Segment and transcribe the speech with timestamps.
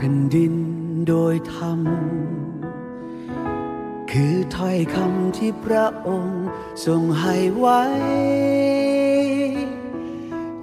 [0.00, 0.54] แผ่นดิน
[1.08, 1.80] โดยธรรม
[4.10, 6.46] คือถ้อยคำที่พระองค์
[6.84, 7.82] ทรงให้ไว้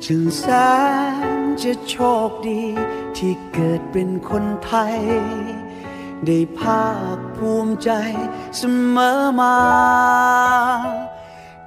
[0.06, 0.46] จึงแส
[1.38, 1.96] นจะโช
[2.28, 2.62] คดี
[3.18, 4.98] ที่เกิดเป็นคนไทย
[6.26, 7.90] ได้ภาคภูมิใจ
[8.58, 8.62] เส
[8.96, 9.58] มอมา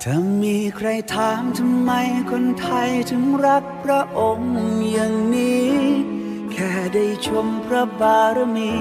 [0.02, 1.90] ถ้ามีใครถามทำไม
[2.30, 4.54] คนไทยถึงรักพระองค์
[4.92, 6.17] อย่างนี้
[6.58, 8.72] ค่ได้ชมพระบารมี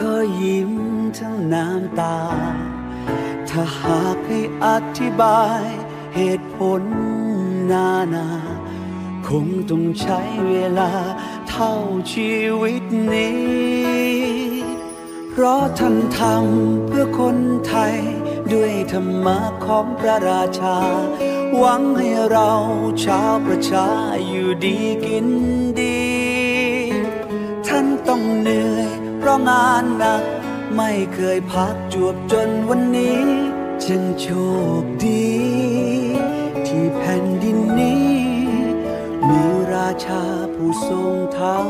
[0.00, 0.12] ก็
[0.42, 0.72] ยิ้ม
[1.18, 2.18] ทั้งน้ำตา
[3.48, 4.66] ถ้าหากให้อ
[4.98, 5.64] ธิบาย
[6.16, 6.82] เหตุผล
[7.70, 8.28] นานา
[9.28, 10.90] คงต้องใช้เวลา
[11.48, 11.72] เท่า
[12.12, 12.32] ชี
[12.62, 14.42] วิตนี้
[15.30, 17.96] เพราะท่านทำเพื่อคนไทย
[18.52, 20.78] ด้วยธรรมะของพระราชา
[21.58, 22.52] หวังให้เรา
[23.04, 23.88] ชาวประชา
[24.28, 25.28] อยู่ดีกิน
[25.80, 25.91] ดี
[29.22, 30.22] เพราะงานหนัก
[30.76, 33.20] ไม่เคยพักจวบจนวันนี้
[33.86, 34.26] จึงโช
[34.82, 35.30] คดี
[36.66, 38.12] ที่แผ่นดินนี้
[39.28, 39.40] มี
[39.74, 40.22] ราชา
[40.54, 41.66] ผู้ทรงธรรม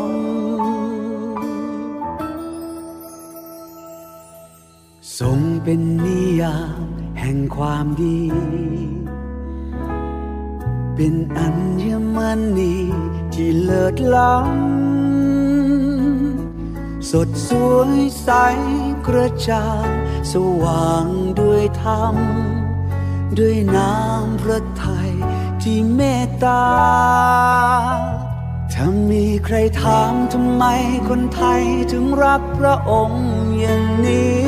[5.18, 6.86] ทรงเป็นนิยาม
[7.20, 8.20] แห่งความดี
[10.94, 11.48] เป็นอั
[11.82, 11.84] ญ
[12.16, 12.18] ม
[12.58, 12.74] ณี
[13.34, 14.81] ที่เลิศล้ำ
[17.10, 18.30] สดสวยใส
[19.06, 19.88] กระจ่าง
[20.32, 21.06] สว่าง
[21.40, 22.16] ด้วยธรรม
[23.38, 25.12] ด้วยน้ำพระทัย
[25.62, 26.64] ที่เมตตา
[28.72, 30.64] ถ้ามีใครถามทำไม
[31.08, 31.62] คนไทย
[31.92, 33.26] ถึงรักพระองค์
[33.60, 34.42] อย่างนี้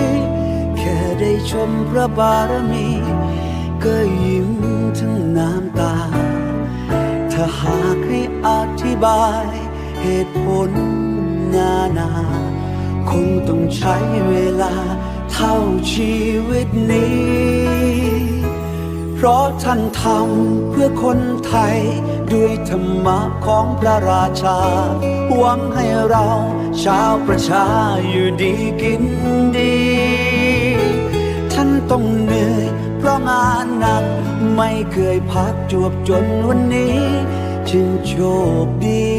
[0.79, 2.89] แค่ได้ชมพระบารมี
[3.85, 4.51] ก็ยิ้ม
[4.99, 5.97] ทั้งน้ำตา
[7.33, 8.49] ถ้าหากให้อ
[8.83, 9.47] ธิบาย
[10.03, 10.73] เหตุผล
[11.57, 12.11] นานา
[13.11, 13.97] คงต้องใช้
[14.29, 14.75] เวลา
[15.33, 15.55] เท่า
[15.93, 16.15] ชี
[16.49, 18.35] วิตนี้
[19.15, 21.77] เพราะท่านทำเพื่อคนไทย
[22.33, 24.61] ด้วยธรรมะของพระราชา
[25.37, 26.27] หวังให้เรา
[26.83, 27.67] ชาวประชา
[28.09, 29.05] อยู่ดีกิน
[29.57, 29.77] ดี
[31.53, 32.67] ท่านต้องเหนื่อย
[32.99, 34.05] เพราะงานหนัก
[34.57, 36.99] ไม่เคยพักจวบจนวันนี้
[37.71, 38.15] จึงโช
[38.65, 39.14] คดี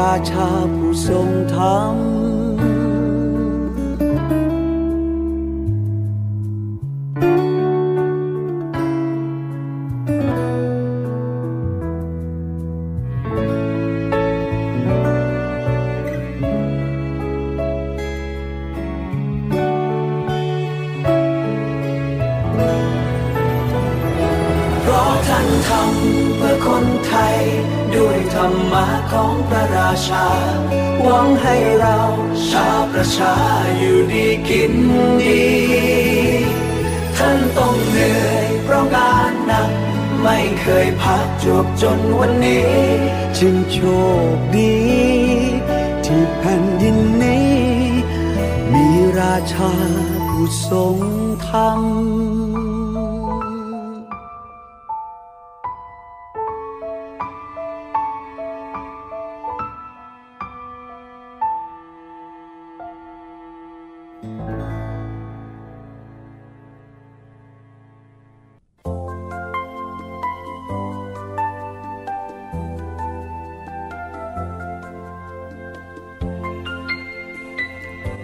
[0.00, 1.96] ราชาผู้ทรงธรรม
[24.82, 26.19] เพราะท่านทำ
[28.34, 30.26] ธรรมะของพระราชา
[31.02, 31.98] หวังให้เรา
[32.50, 33.34] ชาวประชา
[33.78, 34.74] อยู่ดีกิน
[35.22, 35.44] ดี
[37.16, 39.70] ท่านต้องเหนื่อยเพราะงานหนัก
[40.22, 42.72] ไม่เคยพักจวบจนวันนี้
[43.38, 43.78] จึงโช
[44.34, 44.76] คดี
[46.04, 47.52] ที่แผ่นดินนี้
[48.72, 48.86] มี
[49.18, 49.72] ราชา
[50.28, 50.96] ผู้ทรง
[51.48, 51.80] ธรรม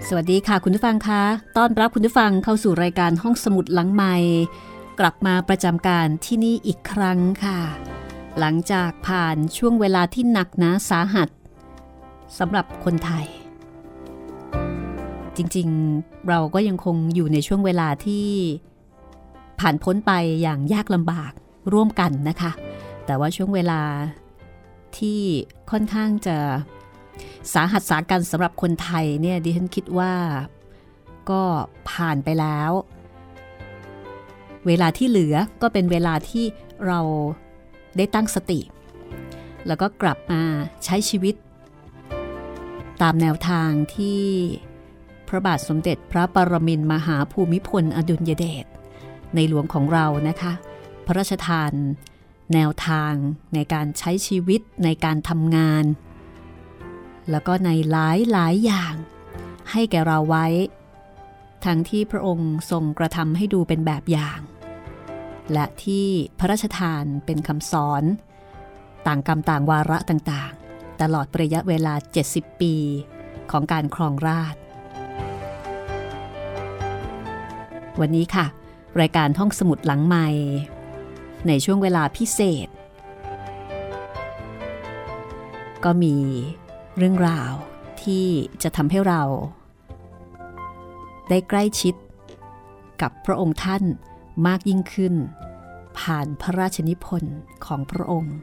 [0.09, 1.23] สวัสดีค่ะคุณผู้ฟังคะ
[1.57, 4.15] ต้อนรับคุณผู้ฟังเข้าสู่รายการห้องสมุดหลังใหม่
[4.99, 7.59] กลับมาประจำการที่นี่อีกครั้งค่ะ
[8.39, 11.29] หลังจากผ่านช่วงเวลาที่หนักหนาสาหัส
[12.37, 13.25] สำหรับคนไทย
[15.37, 18.27] จริงๆเราก็ยังคงอยู่ในช่วงเวลาที่
[19.59, 20.11] ผ่านพ้นไป
[20.41, 21.31] อย่างยากลำบาก
[21.73, 22.51] ร่วมกันนะคะ
[23.05, 23.81] แต่ว่าช่วงเวลา
[24.97, 25.19] ที่
[25.71, 26.37] ค่อนข้างจะ
[27.53, 30.13] สาหัสสากันสำหรับคนไทยเนี่ยดิฉันคิดว่า
[31.29, 31.43] ก็
[31.89, 32.71] ผ่านไปแล้ว
[34.67, 36.45] เวลาที่เหลือก็เป็นเวลาที่
[36.87, 36.99] เรา
[37.97, 38.59] ได้ตั้งสติ
[39.67, 40.41] แล้วก็กลับมา
[40.85, 41.35] ใช้ชีวิต
[43.01, 44.21] ตามแนวทางที่
[45.27, 48.65] พระบาทสมเด็จพระปรมินมหาภูมิพลอดุลยเดช
[49.35, 50.53] ในหลวงของเรานะคะ
[51.05, 51.71] พระราชทาน
[52.53, 53.13] แนวทาง
[53.53, 55.83] ในการใช้ชีวิตในการทำงาน
[57.31, 58.93] แล้วก็ในหลายหลายอย่าง
[59.71, 60.45] ให้แก่เราไว้
[61.65, 64.39] ทั้งที่พระองค์ทรงกระทำให้ดูเป็นแบบอย่าง
[65.53, 66.07] และที่
[66.39, 68.03] พระราชทานเป็นคำสอน
[69.07, 71.93] ต่างกรรมต่างวาระต่างๆ ตลอดระยะเวลา
[72.27, 72.73] 70 ปี
[73.51, 74.55] ของการครองราช
[77.99, 78.45] วันนี้ค่ะ
[78.99, 80.27] รายการห้องสมุดหลังใหม่
[81.47, 82.67] ในช่วงเวลาพิเศษ
[85.83, 86.15] ก็มี
[86.97, 87.53] เรื่องราว
[88.03, 88.25] ที่
[88.63, 89.21] จะทำให้เรา
[91.29, 91.95] ได้ใกล้ชิด
[93.01, 93.83] กับพระองค์ท่าน
[94.47, 95.13] มากยิ่งขึ้น
[95.99, 98.35] ผ่านพระราชนิพนธ์ของพระองค์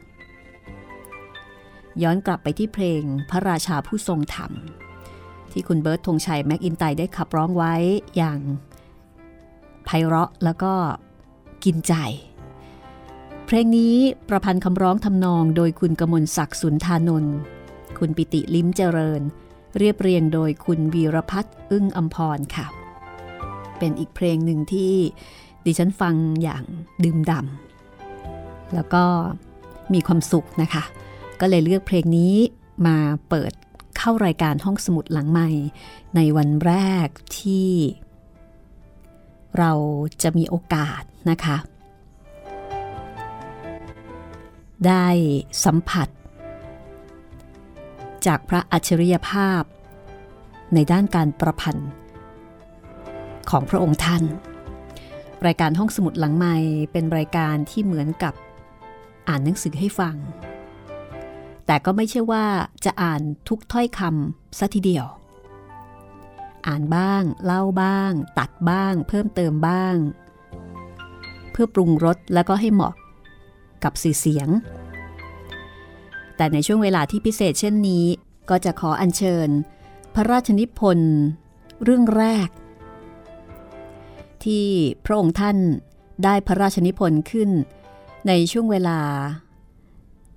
[2.03, 4.51] ย้อนกลับไปที่เพลงพระราชาผู้ทรงธรรม
[5.51, 7.73] ที่คุณเบิร์ตธงชัยแม็กอินไตได้ขับร้องไว้
[8.17, 8.39] อย่าง
[9.85, 10.73] ไพเราะแล้วก็
[11.63, 11.93] กินใจ
[13.45, 13.95] เพลงนี้
[14.29, 17.35] ประพันธ์คำร้องทำนองโดยคุณกมลศักดิ์สุนทานนท์
[17.99, 19.21] คุณปิติลิ้มเจริญ
[19.77, 22.67] เรียบเรียงโดยคุณวีรพัฒน์อึ้งอัมพรค่ะ
[23.77, 24.93] เป็นอีกเพลงหนึ่งที่
[25.65, 26.63] ดิฉันฟังอย่าง
[27.03, 29.03] ดื่มด่ำแล้วก็
[29.93, 30.83] มีความสุขนะคะ
[31.39, 32.35] ก็เลยเลือกเพลงนี้
[32.87, 32.97] มา
[33.29, 33.51] เปิด
[33.97, 35.49] เข้ารายการห้องสมุดหลังใหม่
[36.15, 36.73] ในวันแร
[37.05, 37.07] ก
[37.39, 37.69] ที่
[39.57, 39.71] เรา
[40.23, 41.57] จะมีโอกาสนะคะ
[44.87, 45.07] ได้
[45.65, 46.07] สัมผัส
[48.27, 49.63] จากพระอัจฉริยภาพ
[50.73, 51.89] ในด้านการประพันธ์
[53.49, 54.23] ของพระองค์ท่าน
[55.45, 56.55] รายการห้องสมุดหลังใหม่
[56.91, 58.33] เป็นรายการที่เหมือนกับ
[59.27, 60.15] อ่านหนังสือให้ฟัง
[61.65, 62.45] แต่ก็ไม่ใช่ว่า
[62.85, 65.05] จะอ่านทุกถ้อยคำซะทีเดียว
[66.67, 69.95] อ่านบ้าง เล่าบ้าง ตัดบ้าง เพิ่มเติมบ้าง
[71.51, 72.93] เพื่อปรุงรสแล้วก็ให้เหมาะ
[73.83, 74.49] กับสื่อเสียง
[76.37, 78.05] แต่ในช่วงเวลาที่พิเศษเช่นนี้
[78.49, 79.49] ก็จะขออัญเชิญ
[80.15, 81.15] พระราชนิพนธ์
[81.83, 82.49] เรื่องแรก
[84.43, 84.67] ที่
[85.05, 85.57] พระองค์ท่าน
[86.23, 87.49] ได้พระราชนิพนธ์ขึ้น
[88.27, 88.99] ในช่วงเวลา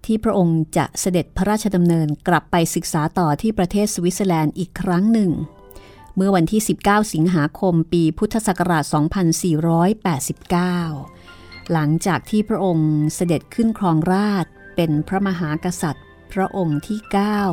[0.06, 5.30] ที่พระองค์จะเสด็จพระราชดำเนินกลับไปศึกษาต่อที่ประเทศสวิตเซอร์แลนด์อีกครั้งหนึ่ง
[6.16, 8.84] เมื่อวันที่ 19 สิงหาคมปีพุทธศักราช
[10.68, 14.46] 2489 หลังจากที่พระองค์เสด็จขึ้นครองราช
[14.80, 17.00] เป็นพระมหากษัตริย์ พระองค์ที่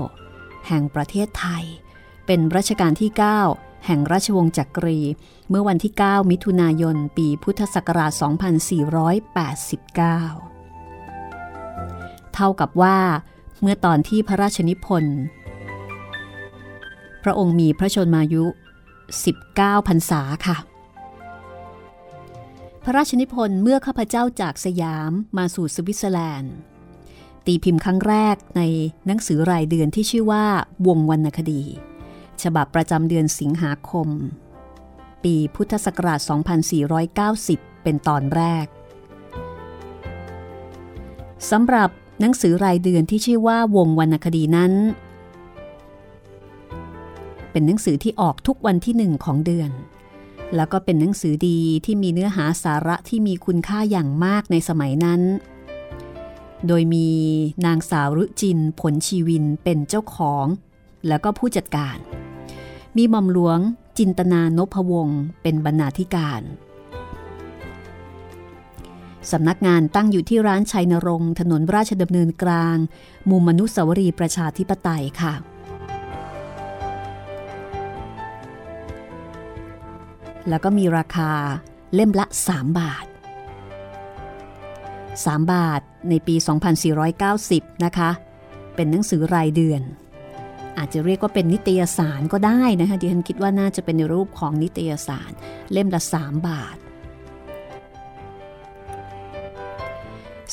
[0.07, 1.65] 9 แห่งประเทศไทย
[2.25, 3.11] เป็นรัชกาลที่
[3.47, 4.99] 9 แห่งราชวงศ์จักรี
[5.49, 8.21] เมื่อวันที่ 9 มิถุนายน ปีพุทธศักราช 2489
[12.33, 12.97] เท่ากับว่า
[13.61, 15.19] เมื่อตอนที่พระราชนิพนธ์
[17.23, 18.45] พระองค์มีพระชนมายุ
[19.15, 20.57] 19พรรษาค่ะ
[22.83, 26.55] พระราชนิพนธ์เมื่อข้าพเจ้าจากสยามมาสู่สวิตเซอร์แลนด์
[27.45, 28.61] ตีพิมพ์ครั้งแรกใน
[29.07, 30.45] หนังสือรายเดือนที่ชื่อว่า
[30.87, 31.63] วงวรรณคดี
[32.43, 34.07] ฉบับประจำเดือนสิงหาคม
[35.23, 36.19] ปีพุทธศักราช
[37.01, 38.65] 2490 เป็นตอนแรก
[41.51, 41.89] สำหรับ
[42.19, 44.73] หนังสือรายเดือนที่ชื่อว่าวงวรรณคดีนั้น
[47.51, 49.71] เป็นหนังสือที่ออกทุกวันที่หนึ่งของเดือน
[50.55, 55.21] แล้วก็เป็นหนังสือดีที่มีเนื้อหาสาระที่มีคุณค่าอย่างมากในสมัยนั้น
[56.67, 57.09] โดยมี
[57.65, 60.45] นางสาวรุจินผลชีวินเป็นเจ้าของ
[61.07, 61.97] แล้วก็ผู้จัดการ
[62.97, 63.59] มีหม่อมหลวง
[63.97, 66.41] จินตนานพวงศ์เป็นบรรณาธิการ
[69.31, 72.77] สำนักงานตั้งอยู่ที่ร้านชัยนรงถนนราชดำเนินกลาง
[73.29, 75.33] มุมมนุษาวรีย์ประชาธิปไตยค่ะ
[80.49, 81.31] แล้วก็มีราคา
[81.93, 83.05] เล่มละ 3 บาท
[85.23, 86.35] 3 บาทในปี
[87.09, 88.09] 2490 นะคะ
[88.75, 89.81] เป็นหนังสือรายเดือน
[90.77, 95.31] อาจจะเรียกว่าเป็นนิตยสารก็ได้นะคะดิฉันคิดว่าน่าจะเป็นในรูปของนิตยสาร
[95.71, 96.75] เล่มละ 3 บาท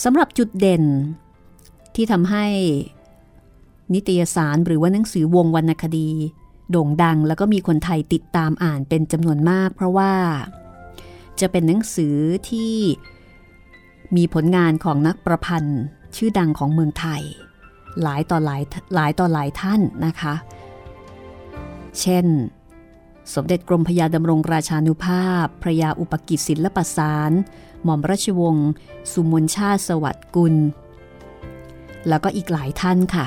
[0.05, 0.85] สำหรับจุดเด่น
[1.95, 2.47] ที่ทำให้
[3.95, 6.11] นิตยสารหรือว่าหนังสือวงวรรณคดี
[6.71, 10.13] โด่งดังแล้วก็มีคนไทยติดตามอ่านเป็นจำนวนมาก เพราะว่า
[11.41, 12.17] จะเป็นหนังสือ
[12.51, 12.75] ที่
[14.17, 15.81] มีผลงานของนักประพันธ์
[16.17, 17.23] ชื่อดังของเมืองไทย
[18.03, 18.63] หลายต่อหลาย
[18.95, 20.35] หลายต่อหลายท่านนะคะ
[22.01, 22.27] เช่น
[23.35, 27.33] สมเด็จกรมพยาดำรงราชานุภาพ พระยาอุปกิจศิลปสาร
[27.85, 28.71] หม่อมราชวงศ์
[29.13, 30.55] สุมนชาติสวัสดิ์กุล
[32.09, 33.27] แล้วก็อีกหลายท่านค่ะ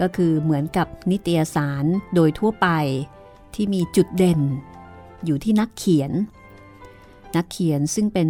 [0.00, 2.68] ก็คือเหมือนกับนิตยสารโดยทั่วไป
[3.54, 4.40] ที่มีจุดเด่น
[5.24, 6.12] อยู่ที่นักเขียน
[7.36, 8.28] นักเขียนซึ่งเป็น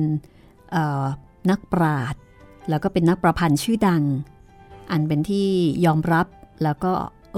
[1.50, 2.14] นักปราด
[2.68, 4.02] แล้วก็เป็นนักประพันธ์ชื่อดัง
[4.90, 5.48] อันเป็นที่
[5.84, 6.26] ยอมรับ
[6.62, 6.92] แล้วก็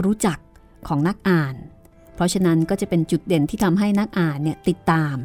[0.04, 0.38] รู้จัก
[0.88, 1.54] ของนักอ่าน
[2.14, 5.16] เพราะฉะนั้นก็จะเป็นจุดเด่นที่ทำให้นักอ่านเนี่ยติดตาม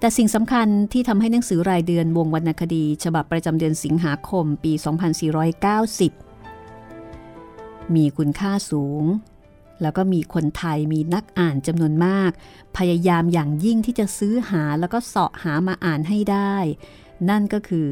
[0.00, 4.72] แต่สิ่งสำคัญที่ทำให้หนังสือรายเดือนวงวรรณคดี ฉบับประจำเดือนสิงหาคมปี
[6.34, 9.04] 2490 มีคุณค่าสูง
[9.82, 12.30] แล้วก็มีคนไทยมีนักอ่านจำนวนมาก
[12.76, 16.54] พยายามอย่างยิ่งที่จะซื้อหาแล้วก็เสาะหามาอ่านให้ได้
[17.28, 17.90] นั่นก็คือ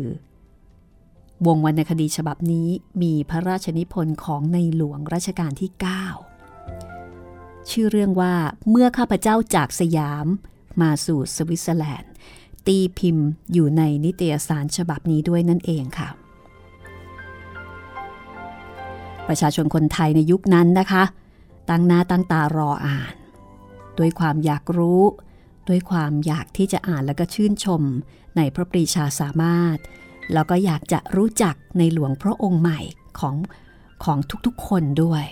[1.47, 2.69] วงวรรณคดีฉบับนี้
[3.03, 5.71] มีพระราชนิพนธ์ของในหลวงรัชกาลที่
[6.51, 8.35] 9 ชื่อเรื่องว่า
[8.71, 10.27] เมื่อข้าพเจ้าจากสยาม
[10.83, 12.13] มาสู่สวิตเซอร์แลนด์
[12.67, 16.09] ตีพิมพ์อยู่ในนิตยสารฉบับนี้ด้วยนั่นเองค่ะ
[19.29, 21.03] ประชาชนคนไทยในยุคนั้นนะคะ
[21.71, 23.15] ตั้งหน้าตั้งตารออ่าน
[23.99, 25.03] ด้วยความอยากรู้
[25.69, 27.83] ด้วยความอยากที่จะอ่านแล้วก็ชื่นชม
[28.37, 29.79] ในพระปรีชาสามารถ
[30.33, 32.81] แล้วก็อยากจะรู้จักในหลวงพระองค์ใหม่
[33.19, 33.37] ของ
[34.05, 35.25] ของทุกๆคนด้วย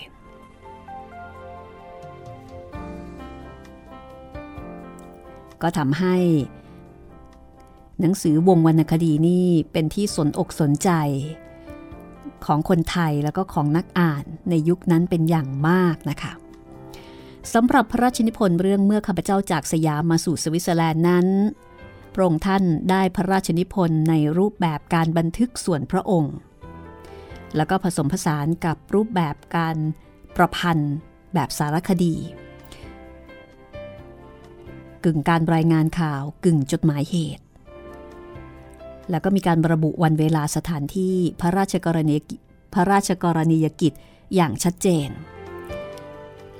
[5.62, 6.16] ก็ทำให้
[8.00, 10.90] หนังสือวงวรรณคดีนี่เป็นที่สนอกสนใจ
[12.47, 16.33] ของคนไทยแล้วก็ของนักอ่านในยุคนั้นเป็นอย่างมากนะคะ
[17.55, 21.26] สำหรับพระราชนิพนธ์เรื่องเมื่อข้าพเจ้าจากสยามมาสู่สวิตเซอร์แลนด์นั้น
[22.14, 26.35] พระองค์ท่านได้พระราชนิพนธ์ในรูปแบบการบันทึกส่วนพระองค์
[27.57, 29.76] แล้วก็ผสมผสานกับรูปแบบการ
[30.37, 30.95] ประพันธ์
[31.35, 32.14] แบบสารคดี
[35.05, 37.46] กึ่งการรายงานข่าวกึ่งจดหมายเหตุ
[39.10, 42.16] แล้วก็มีการระบุวันเวลาสถานที่พระราชกรณี
[42.75, 43.92] พระราชกรณียกิจ
[44.34, 45.08] อย่างชัดเจน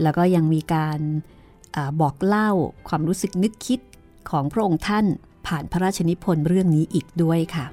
[0.03, 0.99] แล้วก็ยังมีการ
[1.77, 2.51] อบอกเล่า
[2.89, 3.81] ความรู้สึกนึกคิด
[4.31, 5.07] ของพระองค์ท่าน
[5.47, 7.67] ผ่านพระราชนิพนธ์เรื่องนี้อีกด้วยค่ะ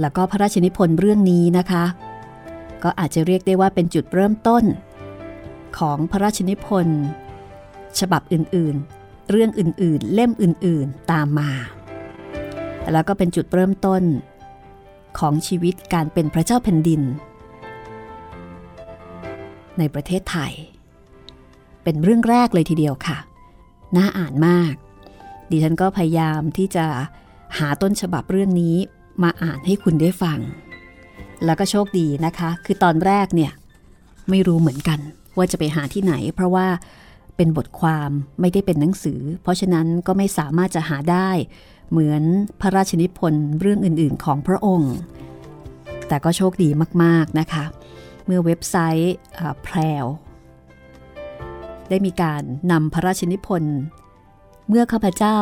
[0.00, 1.84] แล้วก็พระราชนิพนธ์เรื่องนี้นะคะ
[2.82, 4.64] ก็อาจจะเรียกได้ว่าเป็นจุดเริ่มต้น
[5.78, 7.02] ของพระราชนิพนธ์
[7.98, 11.50] ฉบับอื่นๆ เรื่องอื่นๆ เล่มอื่นๆ ตามมา
[12.92, 14.02] แล้วก็เป็นจุดเริ่มต้น
[15.18, 17.02] ของชีวิตการเป็นพระเจ้าแผ่นดิน
[19.78, 20.52] ในประเทศไทย
[21.82, 23.18] เป็นเรื่องแรกเลยทีเดียวค่ะ
[23.96, 24.74] น่าอ่านมาก
[25.50, 26.86] ดิฉันก็พยายามที่จะ
[27.58, 28.76] หาต้นฉบับเรื่องนี้
[29.22, 30.38] มาอ่านให้คุณได้ฟัง
[31.44, 33.52] แล้วก็โชคดีนะคะ คือตอนแรกเนี่ย
[34.30, 35.00] ไม่รู้เหมือนกัน
[35.36, 36.66] ว่าจะไปหาที่ไหน เพราะว่า
[37.36, 38.10] เป็นบทความ
[38.40, 41.30] ไม่ได้เป็นหนังสือ เพราะฉะนั้นก็ไม่สามารถจะหาได้
[41.90, 42.22] เหมือน
[42.60, 44.94] พระราชนิพนธ์เรื่องอื่นๆ ของพระองค์
[46.08, 46.68] แต่ก็โชคดี
[47.02, 47.64] มากๆนะคะ
[48.24, 49.14] เมื่อเว็บไซต์
[49.62, 50.04] แพรว
[51.88, 53.78] ได้มีการนำพระราชนิพนธ์
[54.68, 55.38] เมื่อข้าพเจ้า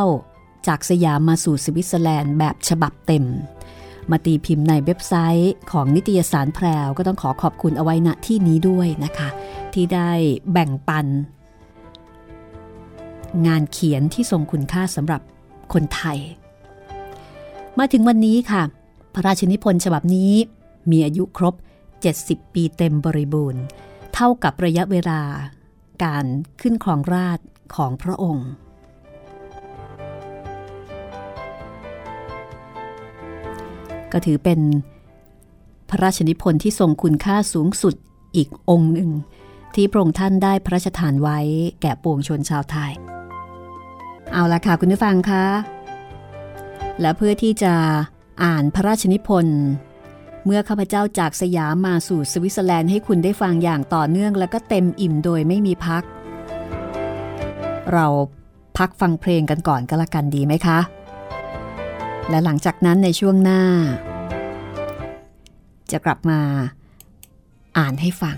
[0.66, 3.25] จากสยามมาสู่สวิตเซอร์แลนด์แบบฉบับเต็ม
[4.11, 9.28] มาตีพิมพ์ในเว็บไซต์ของนิตยสารแพรวก็ต้องขอขอบคุณเอาไว้ณที่นี้ด้วยนะคะ
[9.75, 10.10] ที่ได้
[10.52, 11.06] แบ่งปัน
[13.46, 15.20] งานเขียนที่ทรงคุณค่าสำหรับ
[15.72, 16.18] คนไทย
[17.78, 18.62] มาถึงวันนี้ค่ะ
[19.14, 20.32] พระราชนิพนธ์ฉบับนี้
[20.90, 21.54] มีอายุครบ
[22.04, 23.62] 70 ปีเต็มบริบูรณ์
[24.14, 25.20] เท่ากับระยะเวลา
[26.04, 26.25] การ
[26.60, 27.38] ขึ้นครองราช
[27.75, 28.48] ของพระองค์
[34.12, 34.60] ก็ถือเป็น
[35.90, 37.94] พระราชนิพนธ์ที่ทรงคุณค่าสูงสุด
[38.37, 39.10] อีกองค์หนึ่ง
[39.75, 41.38] ที่พระองค์ท่านได้พระราชทานไว้
[41.82, 42.92] แก่ปวงชนชาวไทย
[44.32, 45.44] เอาละค่ะคุณผู้ฟังคะ
[47.00, 47.75] และเพื่อที่จะ
[48.44, 49.60] อ่านพระราชนิพนธ์
[50.44, 56.02] เมื่อข้าพเจ้าจากสยามมาสู่สวิตเซอร์แลนด์ให้คุณได้ฟังอย่างต่อเนื่องและก็เต็มอิ่มโดยไม่มีพัก
[57.92, 58.06] เรา
[58.78, 60.78] พักฟังเพลงกันก่อนก็แล้วกันดีไหมคะ
[62.30, 63.62] และหลังจากนั้นในช่วงหน้า
[65.90, 66.40] จะกลับมา
[67.78, 68.37] อ่านให้ฟัง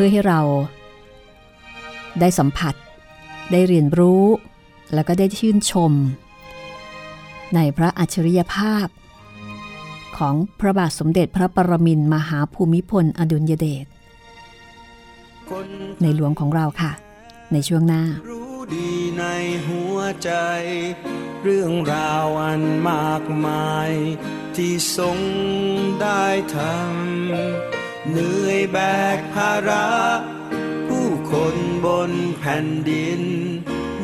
[0.00, 0.40] พื่อให้เรา
[2.20, 2.74] ได้สัมผัส
[3.52, 4.24] ได้เรียนรู้
[4.94, 5.92] แล้วก็ได้ชื่นชม
[7.54, 8.86] ในพระอัจฉริยภาพ
[10.18, 13.86] ของพระบาทสมเด็จพระปรมินมหาภูมิพลอดุลยเดช
[16.02, 16.92] ในหลวงของเราค่ะ
[17.52, 19.24] ในช่วงหน้า รู้ดีใน
[19.66, 20.30] หัวใจ
[21.42, 23.90] เรื่องราวอันมากมาย
[24.56, 25.18] ที่ทรง
[26.02, 26.24] ได้
[26.54, 27.77] ทำ
[28.10, 28.78] เหนื่อยแบ
[29.16, 29.88] กภาระ
[30.88, 33.22] ผู้คนบนแผ่นดิน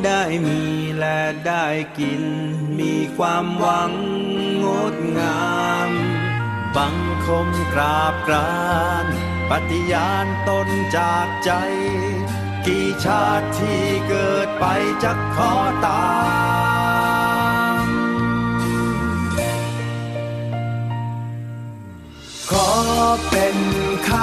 [0.04, 0.60] ได้มี
[0.98, 1.66] และได้
[1.98, 2.22] กิน
[2.78, 3.92] มีความหวัง
[4.64, 5.52] งดงา
[5.88, 5.90] ม
[6.76, 6.96] บัง
[7.26, 8.64] คมกราบกรา
[9.04, 9.06] น
[9.50, 11.50] ปฏิญาณตนจากใจ
[12.66, 14.64] กี่ชาติที่เกิดไป
[15.02, 15.52] จะขอ
[15.86, 16.06] ตา
[17.74, 17.76] ม
[22.50, 22.68] ขอ
[23.30, 23.56] เป็น
[24.08, 24.22] ข้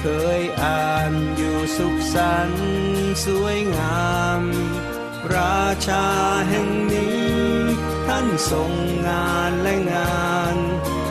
[0.00, 0.06] เค
[0.40, 2.66] ยอ่านอยู่สุขสันต์
[3.24, 4.42] สวยงาม
[5.36, 6.06] ราชา
[6.48, 7.28] แห่งนี้
[8.06, 8.72] ท่านทรง
[9.08, 10.56] งานและงาน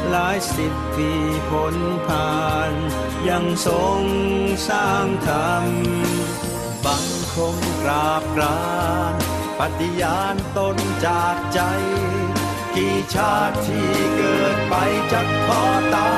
[0.09, 1.11] หลายสิบปี
[1.49, 1.75] ผล
[2.07, 2.71] ผ่าน
[3.29, 4.01] ยังทรง
[4.69, 5.65] สร้างธรรม
[6.85, 8.67] บังคมกราบกรา
[9.11, 9.13] น
[9.59, 11.59] ปฏิญาณตนจากใจ
[12.75, 14.75] กี่ชาติที่เกิดไป
[15.11, 15.61] จะขอ
[15.95, 16.09] ตา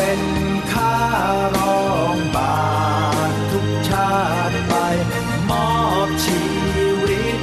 [0.00, 0.24] เป็น
[0.72, 0.96] ข้า
[1.56, 2.58] รองบา
[3.30, 4.14] ททุกชา
[4.50, 4.74] ติไป
[5.50, 5.70] มอ
[6.06, 6.42] บชี
[7.04, 7.38] วิต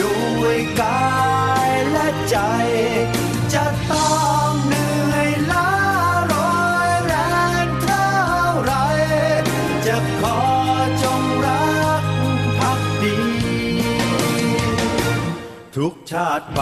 [0.00, 1.18] ด้วยกา
[1.68, 2.36] ยและใจ
[3.54, 4.14] จะต้อ
[4.48, 5.70] งเหนื่อยล้า
[6.34, 7.14] ร้อยแร
[7.64, 8.10] งเท่า
[8.62, 8.72] ไร
[9.86, 10.40] จะขอ
[11.02, 12.02] จงรัก
[12.58, 13.18] พักดี
[15.76, 16.60] ทุกชาติไป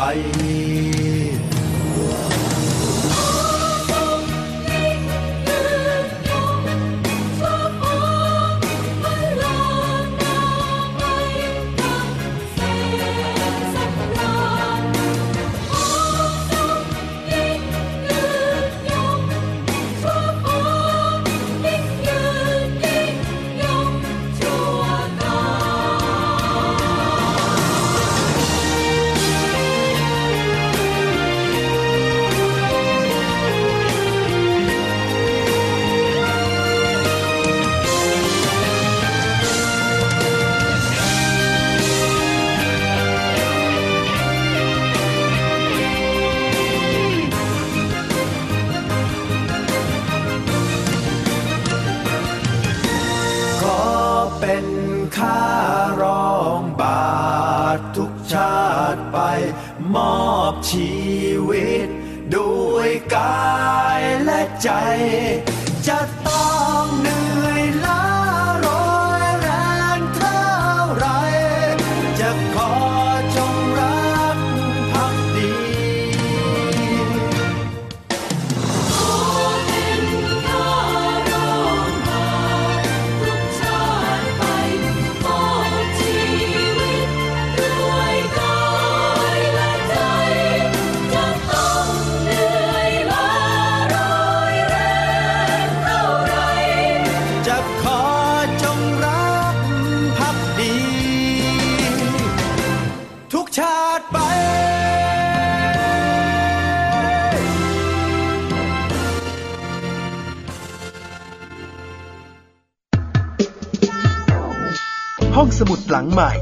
[116.09, 116.33] งสมุดหลังใหม่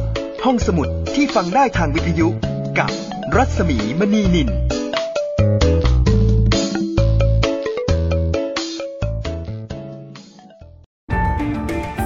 [0.45, 2.29] ห้องสมุดที่ฟังได้ทางวิทยุ
[2.79, 2.91] กับ
[3.37, 4.49] รัศมีมณีนิน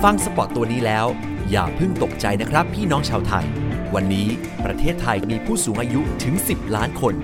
[0.02, 1.06] ฟังสปอตตัวนี้แล้ว
[1.50, 3.46] อย่าเพิ่งตกใจนะครับพี่น้องชาวไทย
[3.94, 4.28] วันนี้
[4.64, 7.14] ประเทศไทยมีผู้สูงอายุถึง 10 ล้านคน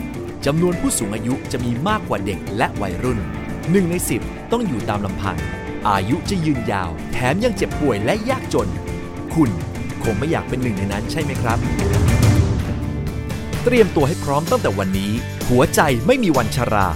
[0.47, 3.19] จำนวนผู้สูงอายุจะมีมากกว่าเด็กและวัยรุ่น
[3.71, 3.95] หนึ่งใน
[4.25, 5.37] 10 ต้องอยู่ตามลำพัง
[5.89, 8.71] อายุจะยืนยาว แถมยังเจ็บป่วยและยากจน
[9.35, 9.51] คุณ
[10.07, 11.59] คงไม่อยากเป็นหนึ่งในนั้นใช่ไหมครับ
[13.65, 15.13] เตรียมตัวให้พร้อมตั้งแต่วันนี้
[15.51, 16.89] หัวใจไม่มีวันชรา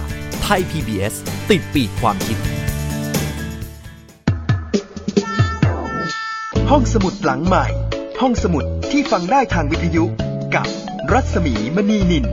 [0.43, 1.13] ไทย PBS
[1.49, 2.37] ติดปีกความคิด
[6.69, 7.65] ห้องสมุดหลังใหม่
[8.21, 10.03] ห้องสมุดที่ฟังได้ทางวิทยุ
[10.55, 10.67] กับ
[11.11, 12.25] รัศมีมณีนิน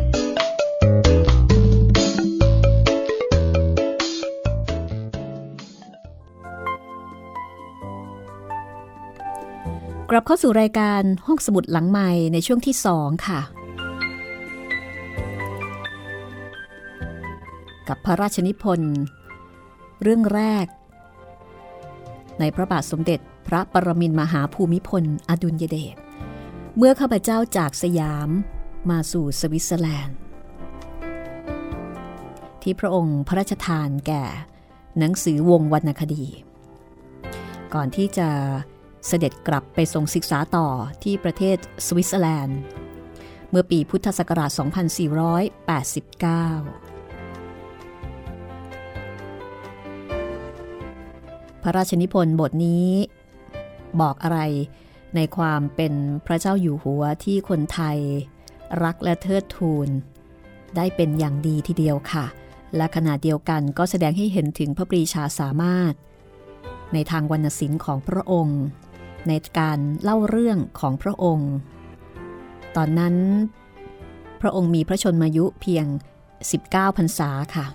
[10.10, 13.40] กลับเข้าสู่รายการห้องสมุดหลังใหม่ในช่วงที่สองค่ะ
[17.88, 18.96] กับพระราชนิพนธ์
[20.02, 20.66] เรื่องแรก
[22.40, 25.96] ในพระบาทสมเด็จพระปรมินมหาภูมิพล อดุลยเดช
[26.76, 28.30] เมื่อข้าพเจ้าจากสยาม
[28.90, 30.16] มาสู่สวิตเซอร์แลนด์
[32.62, 34.24] ที่พระองค์พระราชทานแก่
[34.98, 36.24] หนังสือวงวรรณคดี
[37.74, 38.28] ก่อนที่จะ
[39.06, 40.68] เสด็จกลับไปทรงศึกษาต่อ
[41.02, 41.56] ที่ประเทศ
[41.86, 42.58] สวิตเซอร์แลนด์
[43.50, 44.62] เมื่อปีพุทธศักราช 2489
[51.62, 52.88] พระราชนิพนธ์บทนี้
[54.00, 54.40] บอกอะไร
[55.14, 55.92] ในความเป็น
[56.26, 57.98] พระเจ้าอยู่หัวที่คนไทย
[58.84, 59.88] รักและเทิดทูน
[60.76, 62.26] ได้เป็นอย่างดีทีเดียวค่ะ
[62.76, 65.92] และขณะเดียวกันก็แสดงให้เห็นถึงพระปรีชาสามารถ
[66.92, 68.62] ในทางวรรณศิลป์ของพระองค์
[69.28, 71.52] ในการเล่าเรื่องของพระองค์
[72.76, 73.14] ตอนนั้น
[74.40, 75.86] พระองค์มีพระชนมายุเพียง
[76.42, 77.66] 19พรรษาค่ะ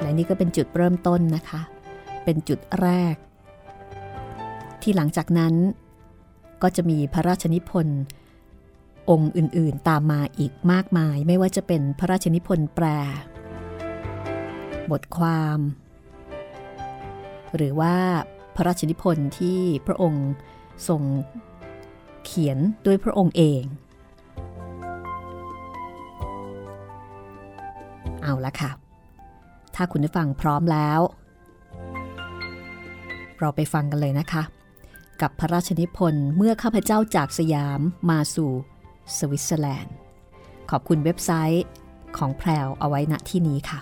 [0.00, 1.60] และนี่ก็เป็นจุดเริ่มต้นนะคะ
[2.24, 3.14] เป็นจุดแรก
[4.82, 5.54] ที่หลังจากนั้น
[6.62, 8.00] ก็จะมีพระราชนิพนธ์
[9.10, 12.86] องค์อื่นๆตามมาอีกมากมาย ไม่ว่าจะเป็นพระราชนิพนธ์แปล
[14.90, 15.58] บทความ
[17.56, 17.94] หรือว่า
[18.54, 20.28] พระราชนิพนธ์ที่พระองค์
[20.88, 21.02] ทรง
[22.24, 23.62] เขียนด้วยพระองค์เอง
[28.22, 28.70] เอาละค่ะ
[29.74, 31.00] ถ้าคุณผู้ฟังพร้อมแล้ว
[33.38, 34.42] เราไปฟังกันเลยนะคะ
[35.22, 38.50] กับพระราชนิพนธ์เมื่อข้าพเจ้าจากสยามมาสู่
[39.16, 39.94] สวิตเซอร์แลนด์
[40.70, 41.64] ขอบคุณเว็บไซต์
[42.16, 43.78] ของแพรวเอาไว้ณที่นี้ค่ะ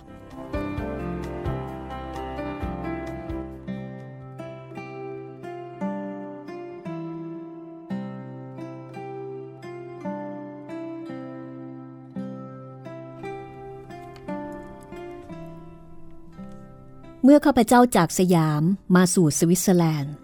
[17.30, 18.62] มื่อข้าพเจ้าจากสยาม
[18.96, 20.14] มาสู่สวิตเซอร์แลนด์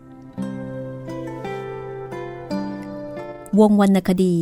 [3.59, 4.37] วงวรรณคดี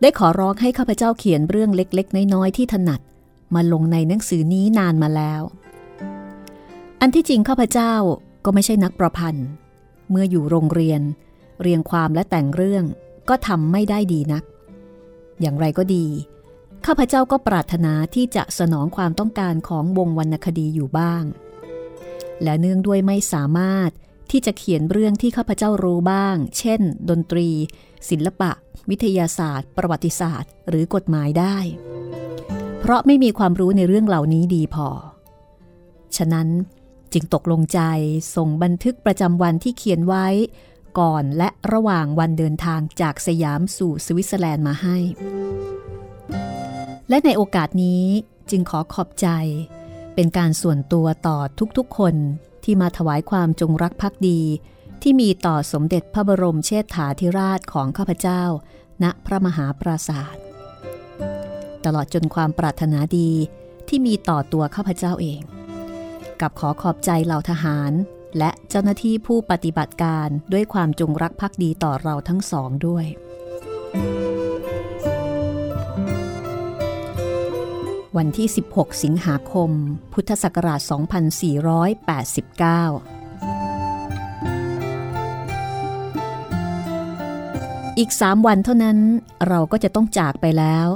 [0.00, 3.00] ได้ขอร้องให้ข้าพเจ้าเขียนเรื่องเล็กๆ น้อยๆ ที่ถนัด
[3.54, 5.42] มาลงในหนังสือนี้นานมาแล้ว
[7.00, 7.94] อันที่จริงข้าพเจ้า
[8.44, 9.48] ก็ไม่ใช่นักประพันธ์
[10.10, 11.00] เมื่ออยู่โรงเรียน
[11.62, 12.84] เรียงความและแต่งเรื่อง
[13.28, 14.44] ก็ทำไม่ได้ดีนัก
[15.40, 16.06] อย่างไรก็ดี
[16.86, 21.24] ข้าพเจ้าก็ปรารถนาที่จะสนองความต้องการของวงวรรณคดีอยู่บ้าง
[22.42, 23.90] และเนื่องด้วยไม่สามารถ
[24.30, 27.48] ที่จะเขียนเรื่องที่ข้าพเจ้ารู้บ้าง เช่น ดนตรี
[28.10, 28.50] ศิลปะ
[28.90, 31.56] วิทยาศาสตร์ ประวัติศาสตร์ หรือกฎหมายได้
[32.80, 34.88] เพราะไม่มีความรู้ในเรื่องเหล่านี้ดีพอ
[36.16, 36.48] ฉะนั้น
[37.12, 37.80] จึงตกลงใจ
[38.36, 40.26] ส่งบันทึกประจำวันที่เขียนไว้
[40.98, 44.96] ก่อนและระหว่างวันเดินทางจากสยามสู่สวิตเซอร์แลนด์มาให้
[47.08, 48.04] และในโอกาสนี้
[48.50, 49.28] จึงขอขอบใจ
[50.20, 51.38] เป็นการส่วนตัวต่อ
[51.78, 52.14] ทุกๆคน
[52.64, 54.40] ที่มาถวายความจงรักภักดี
[55.02, 58.42] ที่มีต่อสมเด็จพระบรมเชษฐาธิราชของข้าพเจ้า
[59.02, 60.42] ณพระมหาปราศาสตร์
[61.84, 63.30] ตลอดจนความปรารถนาดี
[63.88, 65.40] ที่มีต่อตัวข้าพเจ้าเอง
[66.40, 67.92] กับขอขอบใจเหล่าทหาร
[68.38, 73.06] และเจ้าหน้าที่ผู้ปฏิบัติการด้วยความจงรักภักดีต่อเราทั้งสองด้วย
[78.16, 79.70] วันที่ 16 สิงหาคม
[80.12, 80.92] พุทธศักราช 2489
[87.98, 88.98] อีกสามวันเท่านั้น
[89.48, 90.88] เราก็จะต้องจากไปแล้ว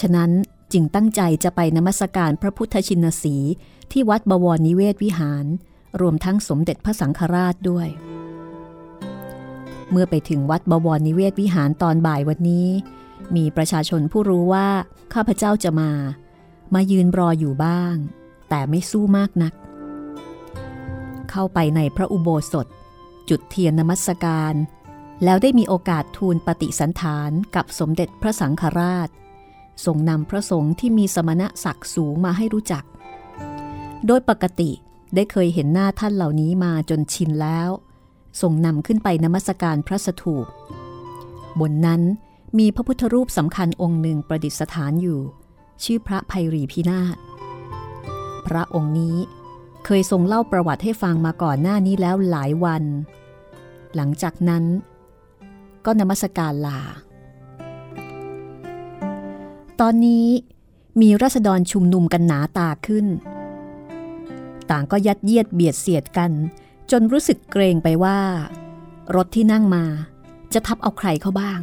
[0.00, 0.30] ฉะนั้น
[0.72, 3.36] จึงตั้งใจจะไปนมัสการพระพุทธชินสี
[3.92, 5.44] ที่วัดบวรนิเวศวิหาร
[6.00, 7.88] รวมทั้งสมเด็จพระสังฆราชด้วย
[9.90, 12.68] เมื่อไปถึงวัดบวรนิเวศวิหารตอนบ่ายวันนี้
[13.36, 14.68] มีประชาชนผู้รู้ว่า
[15.14, 15.90] ข้าพเจ้าจะมา
[16.74, 17.94] มายืนรออยู่บ้าง
[18.48, 19.52] แต่ไม่สู้มากนัก
[21.30, 22.66] เข้าไปในพระอุโบสถ
[23.28, 24.54] จุดเทียนนมัสการ
[25.24, 29.08] แล้วได้มีโอกาสทูลปฏิสันฐานกับสมเด็จพระสังฆราช
[29.84, 32.84] ทรงนำพระสงฆ์ที่มีสมณะศักดิ์สูงมาให้รู้จัก
[34.06, 34.70] โดยปกติ
[35.14, 37.70] ได้เคยเห็นหน้าท่านเหล่านี้มาจนชินแล้ว
[38.40, 40.46] ทรงนำขึ้นไปนมัสการพระสถูป
[41.60, 42.02] บนนั้น
[42.56, 45.20] มีพระพุทธรูปสำคัญองค์หนึ่งประดิษฐานอยู่
[45.84, 47.16] ชื่อพระภัยรีพินาศ
[48.46, 49.16] พระองค์นี้
[49.84, 52.82] เคยทรงเล่าประวัติให้ฟังมาก่อนหน้านี้แล้วหลายวัน
[53.94, 54.64] หลังจากนั้น
[55.84, 56.80] ก็นมัสการลา
[59.80, 60.26] ตอนนี้
[61.00, 63.06] มีรัษฎรชุมนุมกันหนาตาขึ้น
[64.70, 66.30] ต่างก็ยัดเยียดเบียดเสียดกัน
[66.90, 68.18] จนรู้สึกเกรงไปว่า
[69.16, 69.84] รถที่นั่งมา
[70.54, 71.58] จะทับเอาใครเข้าบ้าง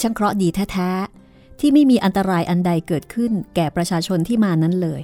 [0.00, 5.02] ช่างเคราะห์ดีแท้ๆ ที่ไม่มีอันตรายอันใดเกิดขึ้นแก่ประชาชนที่มานั้นเลย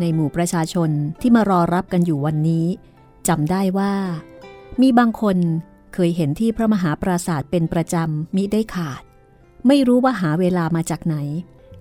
[0.00, 2.66] ในหมู่ประชาชนที่มารอรับกันอยู่วันนี้
[3.28, 3.94] จำได้ว่า
[4.80, 5.36] มีบางคน
[5.94, 9.02] เคยเห็นที่พระมหาปราศาสตร์เป็นประจำมิได้ขาด
[9.66, 11.16] ไม่รู้ว่าหาเวลามาจากไหน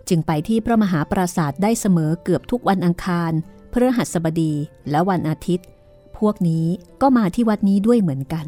[0.09, 3.31] จึงไปที่พระมหาปราศาสตร์ได้เสมอเกือบทุกวันอังคาร
[3.71, 4.53] พฤหัสบดี
[4.89, 5.67] และวันอาทิตย์
[6.17, 6.65] พวกนี้
[7.01, 8.45] ก็มาที่วัดนี้ด้วยเหมือนกัน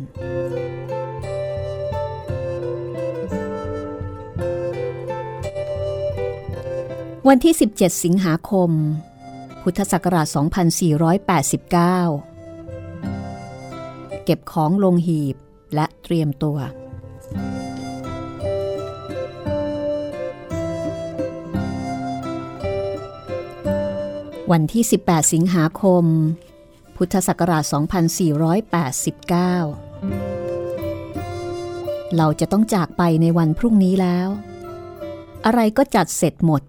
[7.30, 8.72] วันที่ 17 สิงหาคม
[9.62, 10.28] พุทธศักราช
[11.32, 15.36] 2489 เก็บของลงหีบ
[15.76, 16.58] และเตรียมตัว
[24.52, 26.06] วันที่ 18 สิงหาคม
[26.96, 27.74] พุทธศักราช 2489
[32.18, 34.30] เราจะต้องจากไปในวันพรุ่งนี้แล้ว
[35.46, 36.64] อะไรก็จัดเสร็จหมด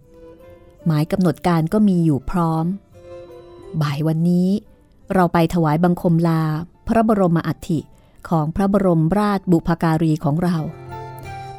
[0.86, 2.64] หมายกำหนดการก็มีอยู่พร้อม
[3.82, 4.48] บ่ายวันนี้
[5.14, 6.42] เราไปถวายบังคมลา
[6.88, 7.80] พระบรมอัฐิ
[8.28, 10.56] ของพระบรมราชบุพการีของเรา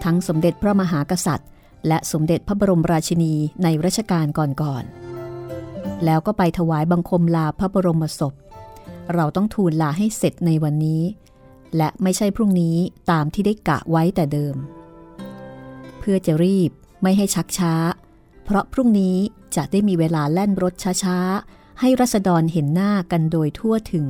[0.03, 1.49] ทั้งสมเด็จพระมหากษัตริย์
[1.87, 8.33] และสมเด็จพระบรมราชินีในรัชกาลก่อนๆแล้วก็ไปถวายบังคมลาพระบรมศพ
[9.13, 11.01] เราต้องทูลลาให้เสร็จในวันนี้
[11.77, 12.77] และไม่ใช่พรุ่งนี้
[13.11, 14.55] ตามที่ได้กะไว้แต่เดิม
[15.99, 17.73] เพื่อจะรีบไม่ให้ชักช้า
[18.49, 19.17] เพราะพรุ่งนี้
[19.55, 24.07] จะได้มีเวลาแล่นรถช้าๆ ให้รัษฎรเห็นหน้ากันโดยทั่วถึง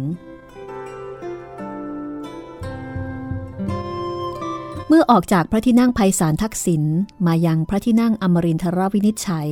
[4.88, 6.84] เมื่อออกจากพระที่นั่งไพศาลทักษิณ
[7.28, 9.48] มายังพระที่นั่งอมรินทรวินิจฉัย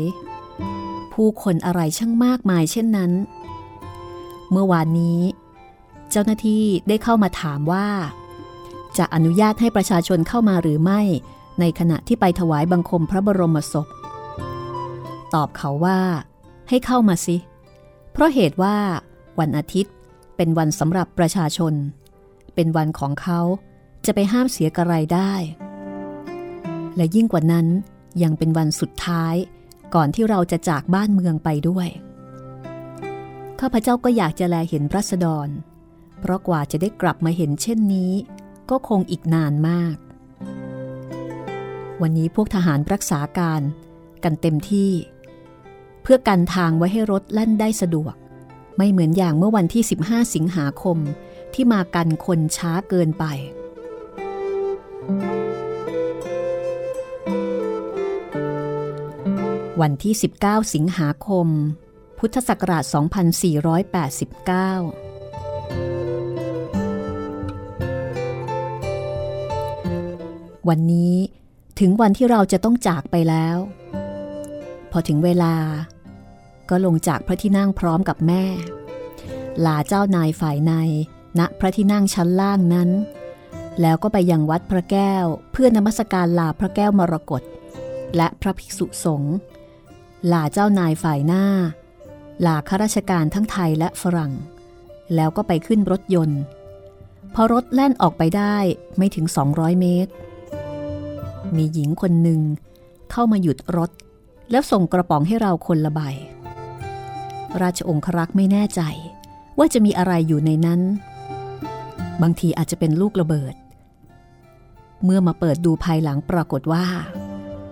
[1.13, 3.11] ผู้คนอะไรช่างมากมายเช่นนั้น
[4.51, 5.19] เมื่อวานนี้
[6.11, 7.87] เจ้าหน้าที่ได้เข้ามาถามว่า
[8.97, 11.01] จะอนุญาตให้ประชาชนเข้ามาหรือไม่
[11.59, 13.87] ในขณะที่ไปถวายบังคมพระบรมศพ
[15.33, 15.99] ตอบเขาว่า
[16.69, 17.37] ให้เข้ามาสิ
[18.11, 18.77] เพราะเหตุว่า
[19.39, 19.93] วันอาทิตย์
[20.37, 21.73] เป็นวันสำหรับประชาชน
[22.55, 23.39] เป็นวันของเขา
[24.05, 25.33] จะไปห้ามเสียกระไรได้
[26.95, 27.67] และยิ่งกว่านั้น
[28.23, 29.35] ยังเป็นวันสุดท้าย
[29.95, 31.87] ก่อนที่เราจะจากบ้านเมืองไปด้วย
[33.59, 35.47] ข้าพเจ้าก็อยากจะแลเห็นรัษฎร
[36.19, 38.13] เพราะกว่าจะได้กลับมาเห็นเช่นนี้
[38.69, 39.95] ก็คงอีกนานมาก
[42.01, 43.61] วันนี้พวกทหารรักษาการ
[44.23, 44.91] กันเต็มที่
[46.07, 48.15] เพื่อกันทางไว้ให้รถแล่นได้สะดวก
[48.77, 50.97] ไม่เหมือนอย่างเมื่อวันที่ 15 สิงหาคม
[51.53, 53.25] ที่มากันคนช้าเกินไป
[59.81, 60.13] วันที่
[60.43, 61.47] 19 สิงหาคม
[62.19, 62.95] พุทธศักราช 2489
[70.69, 71.15] วันนี้
[71.79, 73.57] ถึงวันที่เราจะต้องจากไปแล้ว
[74.91, 75.53] พอถึงเวลา
[76.69, 78.43] ก็ลงจากพระที่นั่งพร้อมกับแม่
[79.65, 80.73] ลาเจ้านายฝ่ายใน
[81.39, 82.89] ณพระที่นั่งชั้นล่างนั้น
[83.81, 87.43] แล้วก็ไปยังวัดพระแก้วเพื่อนมัสการลาพระแก้วมรกต
[88.15, 89.35] และพระภิกษุสงฆ์
[90.31, 91.45] ลาเจ้านายฝ่ายหน้า
[92.45, 94.33] ลาข้าราชการทั้งไทยและฝรั่ง
[95.15, 96.41] แล้วก็ไปขึ้นรถยนต์
[97.33, 98.57] พอรถแล่นออกไปได้
[98.97, 100.11] ไม่ถึง 200 เมตร
[101.55, 102.41] มีหญิงคนหนึ่ง
[103.11, 103.91] เข้ามาหยุดรถ
[104.51, 106.01] แล้วส่งกระป๋องให้เราคนละใบ
[107.61, 108.81] ราชองครักษ์ไม่แน่ใจ
[109.57, 110.81] ว่าจะมีอะไรอยู่ในนั้น
[112.21, 113.55] บางทีอาจจะเป็นลูกระเบิด
[115.03, 116.85] เมื่อมาเปิดดูภายหลังปรากฏว่า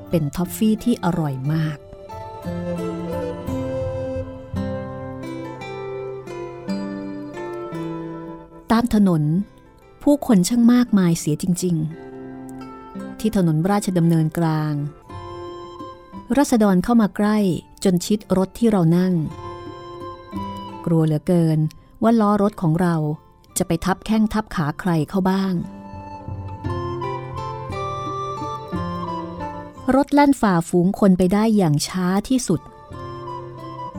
[0.09, 1.77] เป็นท็อฟฟี่ที่อร่อยมาก
[8.71, 9.23] ตามถนน
[10.03, 11.75] ผู้คนช่างมากมายเสียจริง
[12.47, 14.73] ๆ ที่ถนนราชดำเนินกลาง
[16.37, 17.37] รัษฎรเข้ามาใกล้
[17.83, 19.13] จนชิดรถที่เรานั่ง
[20.85, 21.59] กลัวเหลือเกิน
[22.03, 22.95] ว่าล้อรถของเรา
[23.57, 25.53] จะไปทับแข้งทับขาใครเข้าบ้าง
[29.95, 32.61] รถลั่นฝ่าฝูงคนไปได้อย่างช้าที่สุด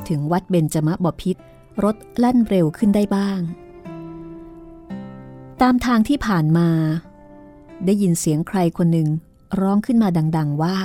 [0.08, 1.36] ถึงวัดเบญจมบพิษ
[1.84, 3.40] รถลั่นเร็วขึ้นได้บ้าง
[5.62, 6.68] ตามทางที่ผ่านมา
[7.84, 9.08] ได้ยินเสียงใครคนหนึ่ง
[9.60, 10.76] ร้องขึ้นมาดัง ๆว่า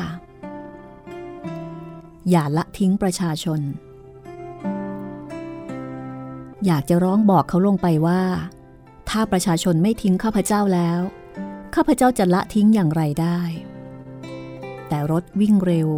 [2.29, 3.59] อย่าละทิ้งประชาชน
[6.65, 8.21] อยากจะร้องบอกเขาลงไปว่า
[9.09, 10.99] ถ้าประชาชนไม่ทิ้งข้าพเจ้าแล้ว
[11.75, 13.39] ข้าพเจ้าจะละทิ้งอย่างไรได้
[14.87, 15.89] แต่รถวิ่งเร็ว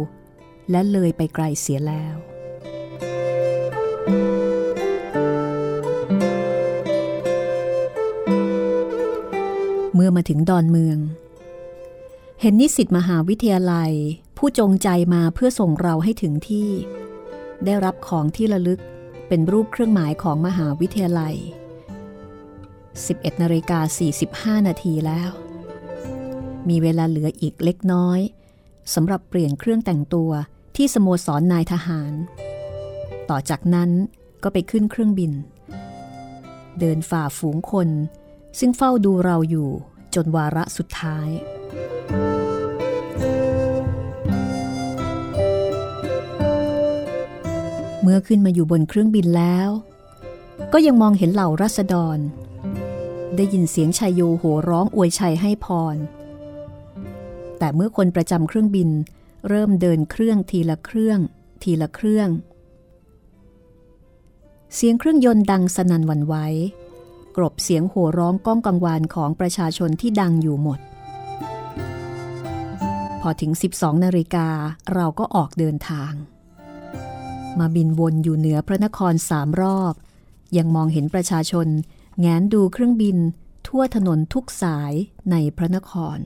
[0.70, 2.16] และเลยไปไกลเสียแล้ว
[9.94, 10.98] เมื่อมาถึงดอนเมือง
[12.40, 13.92] เห็นนิสิตมหาวิทยาลัย
[14.36, 16.70] ผู้จงใจมาเพื่อส่งเราให้ถึงที่
[17.64, 18.80] ได้รับของที่ระลึก
[19.34, 21.34] เป็นรูปเครื่องหมายของมหาวิทยาลัย
[22.98, 23.80] 11นาฬิกา
[24.58, 25.30] 45 นาทีแล้ว
[26.68, 28.20] มีเวลาเหลืออีกเล็กน้อย
[28.94, 30.30] สำหรับเปลี่ยนเครื่องแต่งตัว
[30.76, 32.12] ที่สโมสรนนายทหาร
[33.30, 33.90] ต่อจากนั้น
[34.42, 35.32] ก็ไปขึ้นเครื่องบิน
[36.78, 37.88] เดินฝ่าฝูงคน
[38.58, 39.68] ซึ่งเฝ้าดูเราอยู่
[40.14, 41.28] จนวาระสุดท้าย
[48.14, 49.68] มื่อขึ้นมาอยู่บนเครื่องบินแล้ว
[50.72, 52.18] ก็ยังมองเห็นเหล่ารัษฎร
[53.36, 55.96] ได้ยินเสียงชายโยโห่ร้องอวยชัยให้พร
[57.58, 58.88] แต่เมื่อคนประจำเครื่องบิน
[59.48, 61.18] เริ่มเดินเครื่องทีละเครื่อง
[61.62, 62.28] ทีละเครื่อง
[64.74, 66.34] เสียงเครื่องยนต์ดังสนั่นวันไหว
[67.36, 70.80] กรบเสียงโห่ร้องก้องกังวานของประชาชนที่ดังอยู่หมด
[73.20, 74.48] พอถึง 12 นาฬิกา
[74.94, 76.14] เราก็ออกเดินทาง
[77.58, 79.94] มาบินวนอยู่เหนือพระนครสามรอบ
[80.56, 81.68] ยังมองเห็นประชาชน
[82.20, 83.16] แงนดูเครื่องบิน
[83.66, 84.92] ทั่วถนนทุกสาย
[85.30, 86.18] ในพระนคร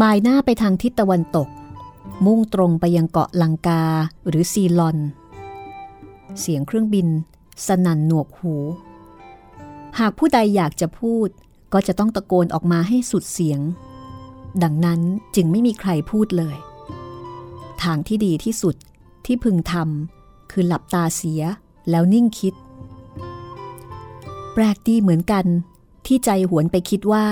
[0.00, 1.48] บ่ายหน้าไปทางทิศตะวันตก
[2.26, 3.82] มุ่งตรงไปยังเกาะลังกา
[4.28, 4.98] หรือซีลอน
[6.40, 7.08] เสียงเครื่องบิน
[7.66, 8.54] สนั่นหนวกหู
[9.98, 11.28] หากผู้ใดอยากจะพูด
[11.72, 13.60] ก็จะต้องตะโกนออกมาให้สุดเสียง
[14.62, 15.00] ดังนั้น
[15.34, 16.56] จึงไม่มีใครพูดเลย
[17.82, 18.74] ทางที่ดีที่สุด
[19.26, 21.42] ที่พึงทำคือหลับตาเสีย
[21.90, 22.54] แล้วนิ่งคิด
[24.52, 25.46] แปลกดีเหมือนกัน
[26.06, 27.26] ที่ใจหวนไปคิดว่า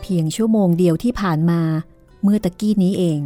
[0.00, 1.60] เพียงชั่วโมงเดียวที่ผ่านมา
[2.22, 3.20] เมื่อตะกี้นี้เอง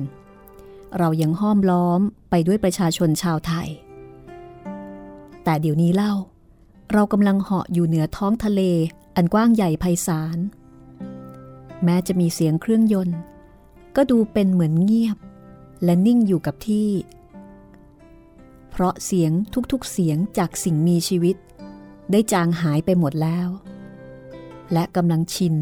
[0.99, 3.69] เรายังห้อมล้อมไปด้วยประชาชนชาวไทย
[5.45, 6.15] แต่เดี๋ยวนี้เล่า
[6.93, 8.61] เรากำลังเหาะอยู่เหนือท้องทะเล
[9.17, 10.39] อันกว้างใหญ่ไพศาล
[11.85, 13.19] แม้จะมีเสียงเครื่องยนต์
[13.97, 15.19] ก็ดูเป็นเหมือนเงียบ
[15.85, 16.91] และนิ่งอยู่กับที่
[18.71, 19.33] เพราะเสียง
[19.73, 21.37] ทุกๆเสียงจากสิ่งมีชีวิต
[22.11, 23.49] ได้จางหายไปหมดแล้ว
[24.73, 25.55] และกำลังชิน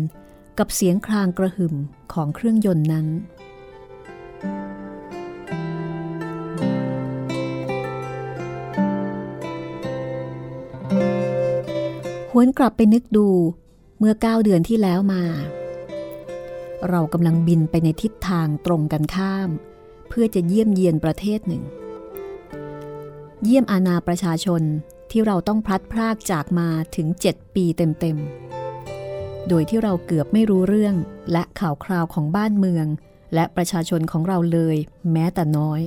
[0.58, 1.74] กับเสียงครางกระหึ่ม
[2.12, 3.06] ของเครื่องยนต์นั้น
[12.36, 13.28] วนกลับไปนึกดู
[13.98, 15.22] เมื่อเก้าเดือนที่แล้วมา
[16.88, 19.50] เรากำลังบินไปในทิศทางตรงกันข้าม
[20.08, 21.62] เพื่อจะเยี่ยมเยียนประเทศหนึ่ง
[23.44, 24.62] เยี่ยมอาณาประชาชน
[25.10, 30.94] ที่เราต้องพลัดพรากจากมาถึงเจ็ดปีเต็มๆ โดยที่เราเกือบไม่รู้เรื่อง
[31.32, 32.86] และข่าวคราวของบ้านเมือง
[33.34, 34.76] และประชาชนของเราเลย
[35.12, 35.80] แม้แต่น้อย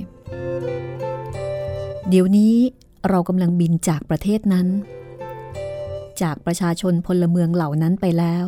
[2.08, 2.54] เดี๋ยวนี้
[3.08, 4.68] เรากำลังบินจากประเทศนั้น
[6.22, 8.46] จากประชาชนพลเมืองเหล่านั้นไปแล้ว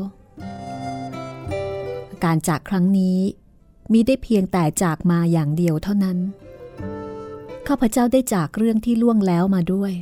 [2.25, 3.19] การจากครั้งนี้
[3.93, 6.19] มีได้เพียงแต่จากมาอย่างเดียวเท่านั้น
[7.69, 9.93] ข้าพเจ้าได้จากเรื่องที่ล่วงแล้วมาด้วย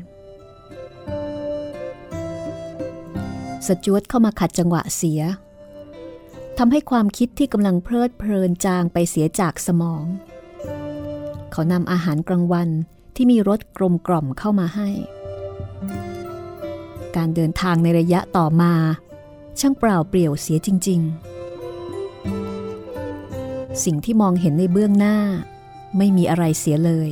[3.67, 5.21] สจวตเข้ามาขัดจังหวะเสีย
[6.59, 10.05] ทำให้ความคิดที่กำลังเพลิดเพลินจางไปเสียจากสมอง
[11.53, 12.69] เขานำอาหารกลางวัน
[13.15, 14.89] ที่มีรสกลมกล่อมเข้ามาให้
[17.17, 18.75] การเดินทางในระยะต่อมา
[19.61, 21.31] ช่างเปล่าเปลี่ยวเสียจริง ๆ
[23.85, 25.19] สิ่งที่มองเห็นในเบื้องหน้า
[25.97, 27.11] ไม่มีอะไรเสียเลย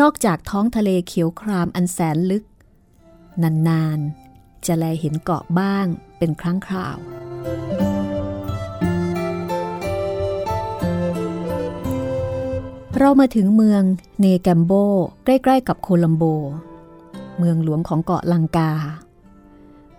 [0.00, 2.44] นอกจากท้องทะเลเขียวครามอันแสนลึก
[3.42, 3.98] นาน
[4.32, 5.86] ๆ จะแลเห็นเกาะบ้าง
[6.18, 6.98] เป็นครั้งคราว
[12.98, 13.82] เรามาถึงเมือง
[14.20, 14.72] เนแกมโบ
[15.24, 16.24] ใกล้ ๆ กับโคลัมโบ
[17.38, 18.70] เมืองหลวงของเกาะลังกา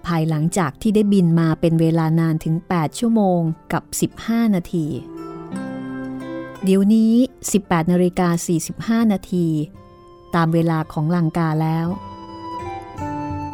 [0.07, 3.39] ภายหลังจากที่ได้บินมาเป็นเวลานานถึง 8 ชั่วโมง
[3.73, 3.79] กั
[4.09, 4.85] บ 15 นาที
[6.63, 7.13] เดี๋ยวนี้
[7.51, 9.47] 18นาฬิกา45 นาที
[10.35, 11.87] ตามเวลาของลังกาแล้ว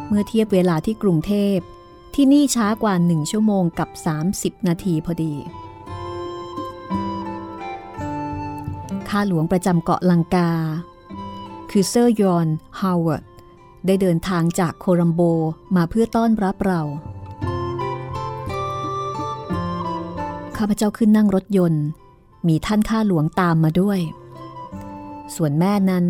[0.06, 1.56] เมื่อเทียบเวลาที่กรุงเทพ
[2.14, 3.88] ที่นี่ช้ากว่าหนึ่งชั่วโมงกับ
[4.28, 5.34] 30 นาทีพอดี
[9.08, 10.50] ข้าหลวงประจำเกาะลังกา
[11.70, 12.48] คือเซอร์ยอน
[12.80, 13.24] ฮาวเวิร์ด
[13.86, 15.20] ได้เดินทางจากโคลัมโบ
[15.76, 16.82] มาเพื่อต้อนรับเรา
[20.56, 21.84] ข้าพเจ้าขึ้นนั่งรถยนต์
[22.48, 24.00] มีท่านข้าหลวงตามมาด้วย
[25.34, 26.04] ส่วนแม่นั้น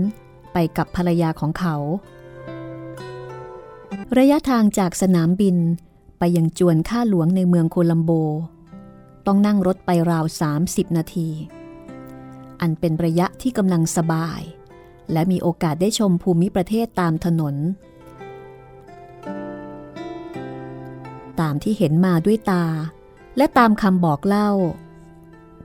[0.52, 1.76] ไปกับภรรยาของเขา
[4.18, 5.56] ระยะทางจากสนามบิน
[6.18, 8.10] ไปยังจวนข้าหลวงในเมืองโคลัมโบ
[9.26, 10.24] ต้องนั่งรถไปราว
[10.60, 11.28] 30 นาที
[12.60, 14.40] อันเป็นระยะที่กำลังสบาย
[15.12, 17.55] และมีโอกาสได้ชมภูมิประเทศตามถนน
[21.40, 22.64] ตามที่เห็นมาด้วยตา
[23.36, 24.50] และตามคำบอกเล่า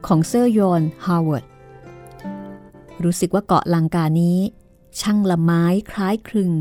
[0.06, 1.46] ของเซอร์ยอนฮาวเวิร์ด
[3.04, 4.38] รู้สึกว่าเกาะลังกานี้
[5.00, 6.52] ช่างละม้ายคล้ายคลึง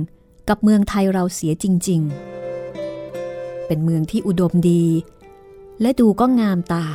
[0.49, 2.01] กับเมืองไทยเราเสียจริง
[2.85, 4.85] ๆ เป็นเมืองที่อุดมดี
[5.81, 6.87] และดูก็งามตา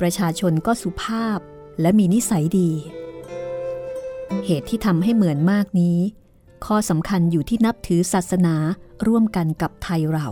[0.00, 1.38] ประชาชนก็สุภาพ
[1.80, 2.70] และมีนิสัยดี
[4.44, 5.98] เหตุที่ทำให้เหมือนมากนี้
[6.66, 8.54] ข้อสำคัญอยู่ที่นับถือศาสนา
[9.06, 10.26] ร่วมกันกับไทยเรา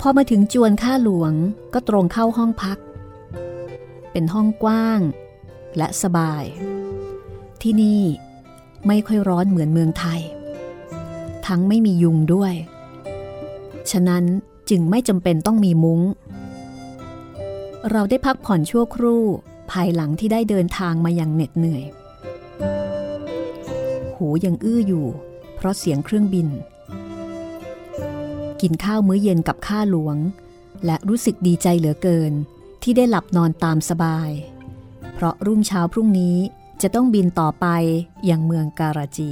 [0.00, 1.32] พอมาถึงจวนข้าหลวง
[1.74, 2.78] ก็ตรงเข้าห้องพัก
[4.12, 5.00] เป็นห้องกว้าง
[5.76, 6.44] และสบาย
[7.62, 8.02] ที่นี่
[8.86, 10.20] ไม่ค่อยร้อนเหมือนเมืองไทย
[11.46, 12.54] ทั้งไม่มียุงด้วย
[13.90, 14.24] ฉะนั้น
[14.70, 16.00] จึงไม่จำเป็นต้องมีมุง้ง
[17.88, 19.24] เราได้พักผ่อนชั่วครู่
[19.70, 21.84] ภายหลังที่ได้เดินทางมาอย่างเหน็ดเหนื่อย
[24.16, 25.06] หูยังอื้ออยู่
[25.56, 26.48] เพราะเสียงเครื่องบิน
[28.60, 30.16] กินข้าวมื้อเย็นกับข้าหลวง
[30.84, 32.32] และรู้สึกดีใจเหลือเกิน
[32.82, 34.30] ที่ได้หลับนอนตามสบาย
[35.14, 36.36] เพราะรุ่งเช้าพรุ่งนี้
[36.82, 37.66] จะต้องบินต่อไป
[38.26, 39.30] อยังเมืองการาจี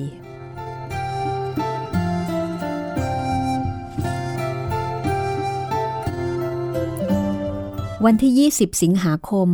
[8.06, 9.48] วันที่ 20 สิงหาคม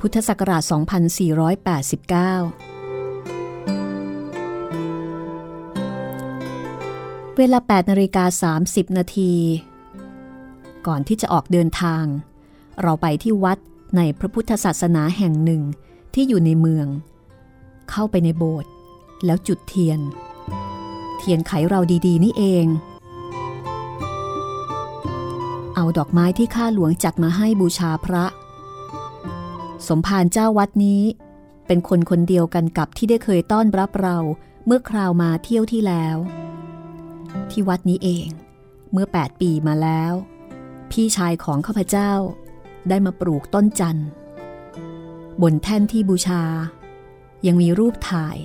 [0.00, 0.72] พุทธศักราช 2489
[7.36, 8.24] เวลา 8นาฬิกา
[8.62, 9.32] 30 นาที
[10.86, 12.04] ก่อนที่จะออกเดินทาง
[12.82, 13.58] เราไปที่วัด
[13.96, 15.62] ในพระพุทธศาสนาแห่งหนึ่ง
[16.14, 16.86] ที่อยู่ในเมือง
[17.90, 18.70] เข้าไปในโบสถ์
[19.24, 20.00] แล้วจุดเทียน
[21.18, 22.66] เทียนไขเราดีๆ นี่เอง
[25.80, 28.24] เอาดอกไม้ที่ข้าหลวงจัดมาให้บูชาพระ
[29.88, 31.02] สมภารเจ้าวัดนี้
[31.66, 34.16] เป็นคนคนเดียวกันกับที่ได้เคยต้อนรับเรา
[34.66, 36.16] เมื่อคราวมาเที่ยวที่แล้ว
[37.50, 38.28] ที่วัดนี้เอง
[38.92, 40.12] เมื่อ 8 ปีมาแล้ว
[40.90, 42.12] พี่ชายของข้าพเจ้า
[42.88, 44.08] ได้มาปลูกต้นจันทร์
[45.42, 46.42] บนแท่นที่บูชา
[47.46, 48.36] ยังมีรูปถ่าย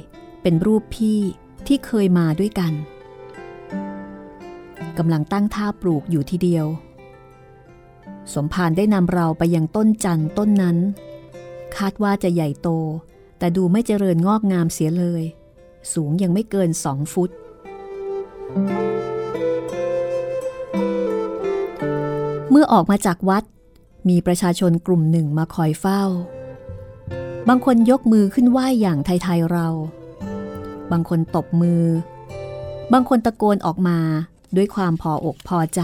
[0.42, 1.20] เป็นรูปพี่
[1.68, 2.74] ที่เคยมาด้วยกัน
[4.98, 6.68] กำลังตั้งท่าปลูกอยู่ทีเดียว
[8.34, 10.78] สมภารได้นำเราไปยังต้นจันต้นนั้น
[11.78, 12.70] คาดว่าจะใหญ่โต
[13.40, 15.24] แต่ดูไม่เจริญงอกงามเสียเลย
[15.94, 17.30] สูงยังไม่เกินสองฟุต
[22.50, 23.44] เมื่อออกมาจากวัด
[24.10, 26.04] มีประชาชนกลุ่มหนึ่งมาคอยเฝ้า
[27.50, 29.68] บางคนยกมือขึ้นไหว้อย่างไทยๆเรา
[30.92, 31.84] บางคนตบมือ
[32.94, 34.00] บางคนตะโกนออกมา
[34.56, 35.82] ด้วยความพออกพอใจ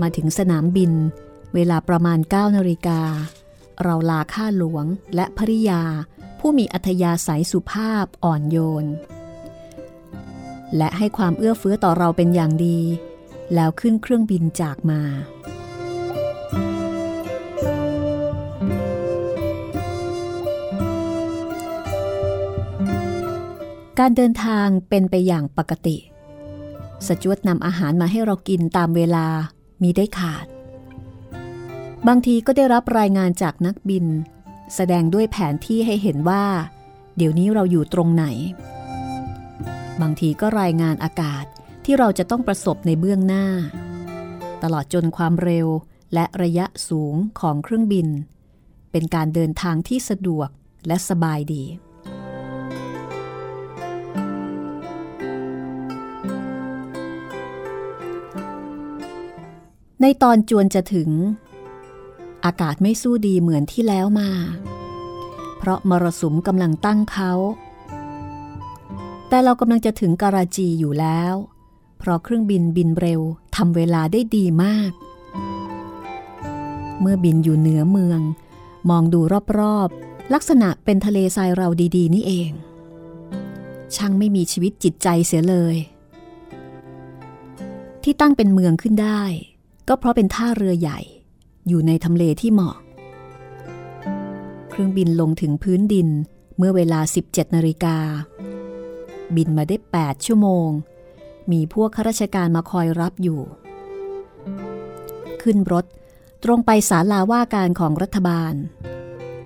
[0.00, 0.92] มาถึงสนามบิน
[1.54, 3.00] เวลาประมาณ 9นาฬิกา
[3.82, 4.84] เราลาข้าหลวง
[5.14, 5.82] และภริยา
[6.40, 8.86] ผู้มีอัธยาศัยสุภาพอ่อนโยน
[10.76, 12.78] และให้ความเอื้อเฟื้อต่อเราเป็นอย่างดี
[13.54, 15.02] แล้วขึ้นเครื่องบินจากมา
[23.98, 25.96] การเดินทางเป็นไปอย่างปกติ
[27.06, 29.26] สจวดนำอาหารมาให้เรากินตามเวลา
[29.82, 30.46] มีได้ขาด
[32.08, 34.06] บางทีก็ได้รับรายงานจากนักบิน
[34.74, 36.44] แสดงด้วยแผนที่ให้เห็นว่า
[37.16, 38.24] เดี๋ยวนี้เราอยู่ตรงไหน
[40.00, 41.44] บางทีก็รายงานอากาศ
[41.84, 43.46] ที่เราจะต้องประสบในเบื้องหน้า
[44.62, 45.66] ตลอดจนความเร็ว
[46.14, 48.08] และระยะสูงของเครื่องบิน
[48.92, 50.48] เป็นการเดินทางที่สะดวก
[50.86, 51.64] และสบายดี
[60.04, 61.10] ในตอนจวนจะถึง
[62.44, 64.30] อากาศไม่สู้ดีเหมือนที่แล้วมา
[65.58, 67.32] เพราะมรสุมกำลังตั้งเขา
[69.28, 71.34] แต่เรากำลังจะถึงการาจีอยู่แล้ว
[71.98, 73.20] เพราะเครื่องบินบินเร็ว
[73.56, 74.92] ทำเวลาได้ดีมาก
[77.00, 78.20] เมื่อบินอยู่เหนือเมือง
[78.90, 79.20] มองดู
[79.58, 82.50] รอบๆ ลักษณะเป็นทะเลทรายเราดีๆ นี่เอง
[83.94, 85.76] ช่างไม่มีชีวิตจิตใจเสียเลย
[88.02, 89.22] ที่ตั้งเป็นเมืองขึ้นได้
[89.94, 91.00] ก็เพราะเป็นท่าเรือใหญ่
[91.68, 92.76] อยู่ในทำเลที่เหมาะ
[94.70, 96.08] เครื่องบินลงถึงพื้นดิน
[96.56, 97.96] เมื่อเวลา 17 นาฬิกา
[99.36, 100.68] บินมาได้ 8 ชั่วโมง
[101.52, 103.40] มีพวกข้าราชการมาคอยรับอยู่
[105.42, 105.84] ขึ้นรถ
[106.44, 108.54] ตรงไปศาลาว่าการของรัฐบาล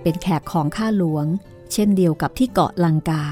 [0.02, 1.26] เป็นแขกของข้าหลวง
[1.72, 3.24] เช่นเดียวกับที่เกาะลังกา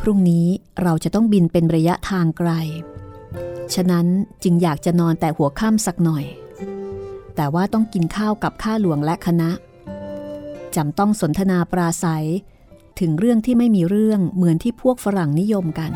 [0.00, 0.46] พรุ่งนี้
[0.82, 2.50] เราจะต้องบินเป็นระยะทางไกล
[3.74, 4.06] ฉะนั้น
[4.42, 6.24] จึงอยากจะนอนแต่หัวค่ำสักหน่อย
[7.36, 9.50] แต่ว่าต้องกินข้าวกับข้าหลวงและคณะ
[10.76, 12.26] จำต้องสนทนาปราศัย
[13.00, 15.92] ถึงเรื่องที่ไม่มีเรื่องเหมือนที่พวกฝรั่งนิยมกัน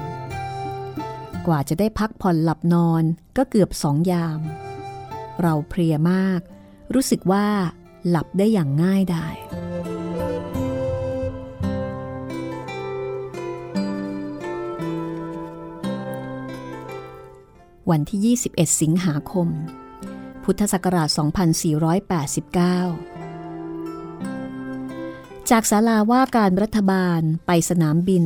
[1.46, 3.03] กว่าจะได้พักผ่อนหลับนอน
[3.36, 4.40] ก็เกือบสองยาม
[5.42, 6.40] เราเพลียมาก
[6.94, 7.46] รู้สึกว่า
[8.09, 9.26] หลับได้อย่างง่ายได้
[17.90, 19.48] วันที่ 21 สิงหาคม
[20.44, 21.18] พุทธศักราช 2489
[25.50, 28.24] จากศาลาว่าการรัฐบาลไปสนามบิน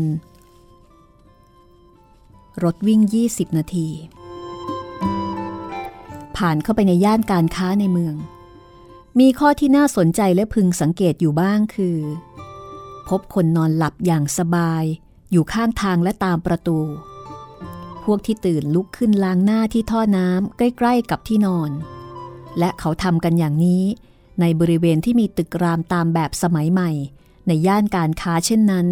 [2.64, 3.88] รถวิ่ง 20 นาที
[6.36, 8.14] ผ่านเข้าไปในย่านการค้าในเมือง
[9.20, 11.98] มีข้อที่น่าสนใจและพึงสังเกตอยู่บ้างคือ
[13.08, 14.84] พบคนนอนหลับอย่างสบาย
[15.30, 16.78] อยู่ข้างทางและตามประตู
[18.06, 21.70] พวกที่ตื่นลุกขึ้นล้างหน้าที่ท่อน้ำใกล้ ๆ กับที่นอน
[22.58, 23.84] และเขาทำกันอย่างนี้
[24.40, 26.90] ในบริเวณที่มีตึกรามตามแบบสมัยใหม่
[27.46, 28.86] ในย่านการค้าเช่นนั้น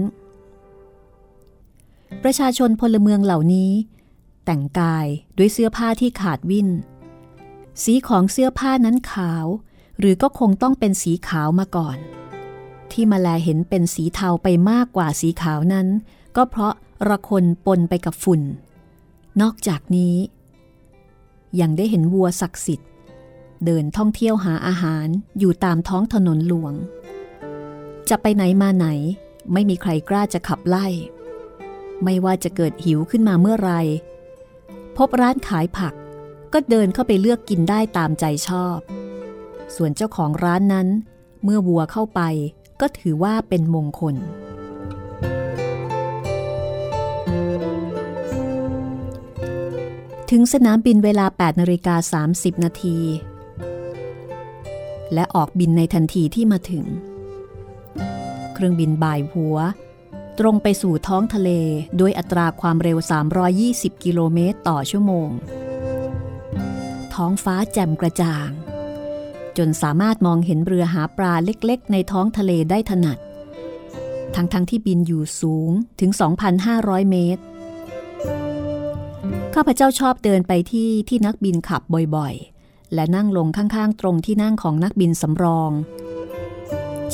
[2.22, 3.72] ประชาชนพลเมืองเหล่านี้
[4.44, 5.06] แต่งกาย
[5.36, 6.68] ด้วยเสื้อผ้าที่ขาดวิน
[7.82, 9.46] สีของเสื้อผ้านั้นขาว
[9.98, 11.98] หรือก็คงต้องเป็นสีขาวมาก่อน
[12.92, 15.86] ที่มาแลเห็นเป็นสีเทาไปมากกว่าสีขาวนั้น
[16.36, 16.74] ก็เพราะ
[17.08, 18.40] ระคนปนไปกับฝุ่น
[19.42, 20.16] นอกจากนี้
[21.60, 22.90] ยังได้เห็นวัวศักดิ์สิทธิ์
[23.64, 25.06] เดินท่องเที่ยวหาอาหาร
[25.38, 26.74] อยู่ตามท้องถนนหลวง
[28.08, 28.86] จะไปไหนมาไหน
[29.52, 30.86] ไม่มีใครกล้าจะขับไล่
[32.04, 33.72] ไม่ว่าจะเกิดหิวขึ้นมาเมื่อไร
[34.96, 35.94] พบร้านขายผัก
[36.52, 38.78] ก็เดินเข้าไปเลือกกินได้ตามใจชอบ
[39.76, 40.88] ส่วนเจ้าของร้านนั้น
[41.44, 42.20] เมื่อวัวเข้าไป
[42.80, 44.16] ก็ถือว่าเป็นมงคล
[50.30, 52.98] ถึงสนามบินเวลา 8นาฬิกา30 นาที
[55.14, 56.84] และออกบินในทันทีที่มาถึง
[58.54, 59.56] เครื่องบินบ่ายหัว
[60.38, 61.50] ตรงไปสู่ท้องทะเล
[62.00, 62.98] ด้วยอัตราความเร็ว
[63.50, 65.28] 320 กิโลเมตรต่อชั่วโมง
[67.14, 68.50] ท้องฟ้าแจ่มกระจ่าง
[69.56, 73.18] จนสามารถมองเห็นเรือหาปลาเล็กๆ ในท้องทะเลได้ถนัด
[74.34, 75.70] ทั้งๆทที่บินอยู่สูง
[76.00, 76.10] ถึง
[76.60, 77.42] 2,500 เมตร
[79.54, 81.82] ข้าพเจ้าชอบเดินไปที่ที่นักบินขับ
[82.16, 85.70] บ่อยๆ และนั่งลงข้างๆ ตรงที่นั่งของนักบินสำรอง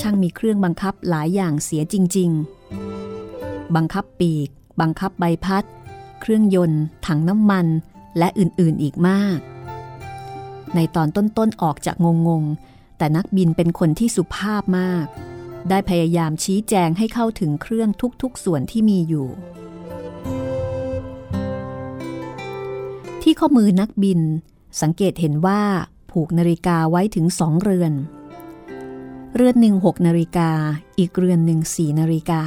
[0.00, 2.30] ช่างมีเครื่องบังคับหลายอย่างเสียจริง
[3.02, 4.48] ๆ บังคับปีก
[4.80, 5.64] บังคับใบพัด
[6.20, 7.66] เครื่องยนต์ ถังน้ำมัน
[8.18, 9.38] และอื่นๆอีกมาก
[10.74, 11.96] ในตอนต้นๆ ออกจาก
[12.28, 15.06] งงๆ แต่นักบินเป็นคนที่สุภาพมาก
[15.68, 17.88] ได้พยายามชี้แจงให้เข้าถึงเครื่อง
[18.22, 19.28] ทุกๆ ส่วนที่มีอยู่
[23.22, 24.20] ที่ข้อมือนักบิน
[24.80, 25.62] สังเกตเห็นว่า
[26.10, 27.92] ผูกนาฬิกาไว้ถึงสองเรือน
[29.34, 30.50] เรือนหนึ่งหกนาฬิกา
[30.98, 32.42] อีกเรือนหนึ่งสี่นาฬิกา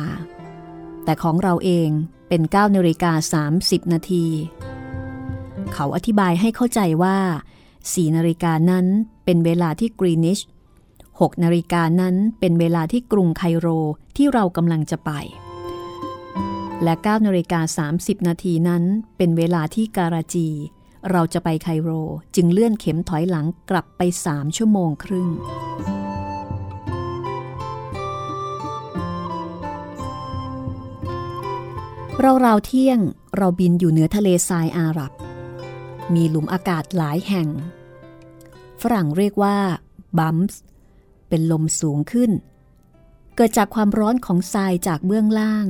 [1.04, 1.90] แต่ของเราเอง
[2.30, 3.12] เป็น9นาฬิกา
[3.54, 4.26] 30นาที
[5.74, 7.18] เขาอธิบายให้เข้าใจว่า
[7.72, 8.86] 4นาฬิกานั้น
[9.26, 10.40] เป็นเวลาที่กรีนิช
[10.92, 13.68] 6นาฬิกานั้นเป็นเวลาที่กรุงไคโร
[14.18, 15.12] ที่เรากำลังจะไป
[16.84, 18.84] และ9นาฬิกา30 นาทีนั้น
[19.18, 20.50] เป็นเวลาที่การาจี
[21.12, 21.90] เราจะไปไคโร
[22.36, 25.30] จึงเลื่อนเข็มถอยหลังกลับไปสามชั่วโมงครึ่ง
[32.20, 33.00] เราราวเที่ยง
[33.38, 35.12] เราบินอยู่เหนือทะเลทรายอาหรับ
[36.14, 37.48] มีหลุมอากาศหลายแห่ง
[38.82, 39.58] ฝรั่งเรียกว่า
[40.18, 40.62] บัมส์
[41.28, 42.32] เป็นลมสูงขึ้น
[43.36, 45.68] เกิดจากความร้อนของทรายจากเบื้องล่าง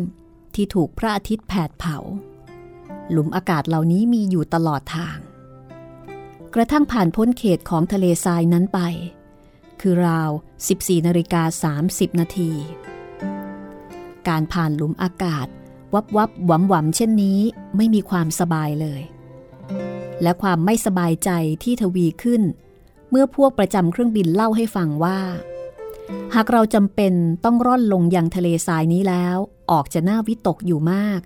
[0.56, 1.97] ที่ถูกพระอาทิตย์แผดเผา
[3.12, 5.18] หลุมอากาศเหล่านี้มีอยู่ตลอดทาง
[6.54, 8.80] กระทั่งผ่านพ้นเขตของทะเลทรายนั้นไป
[9.82, 10.30] คือราว
[10.68, 12.51] 14นาฬิกา30 นาที
[14.28, 15.47] การผ่านหลุมอากาศ
[15.93, 17.39] วับวับหวำหวำเช่นนี้
[17.78, 19.01] ไม่มีความสบายเลย
[20.22, 21.30] และความไม่สบายใจ
[21.64, 22.41] ที่ทวีขึ้น
[23.10, 25.20] เมื่อพวกประจำเครื่องบินเล่าให้ฟังว่า
[26.36, 27.14] หากเราจำเป็น
[27.45, 29.38] ต้องร่อนลงยังทะเลทรายนี้แล้ว
[29.72, 31.22] ออกจะน่าวิตกอยู่มาก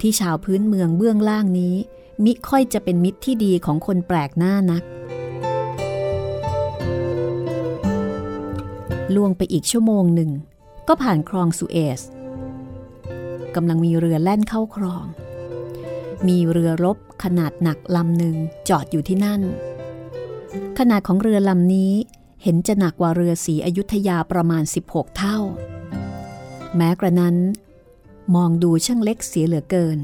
[0.00, 1.76] ที่ชาวพื้นเมืองเบื้องล่างนี้
[2.24, 4.82] มิค่อยจะเป็นมิตรที่ดีของคนแปลกหน้านัก
[9.14, 10.30] ล่วงไปอีกชั่วโมงหนึ่ง
[10.88, 12.00] ก็ผ่านคลองสุเอซ
[13.54, 15.04] กำลังมีเรือแล่นเข้าคลอง
[16.28, 18.36] มีเรือรบขนาดหนักลำหนึ่ง
[18.68, 19.42] จอดอยู่ที่นั่น
[20.78, 21.92] ขนาดของเรือลำนี้
[22.48, 25.38] เห็นจะหนักกว่าเรือสีอยุธยาประมาณ 16 เท่า
[26.76, 27.36] แม้กระนั้น
[28.34, 29.98] มองดูช่างเล็กเสียเหลือเกิน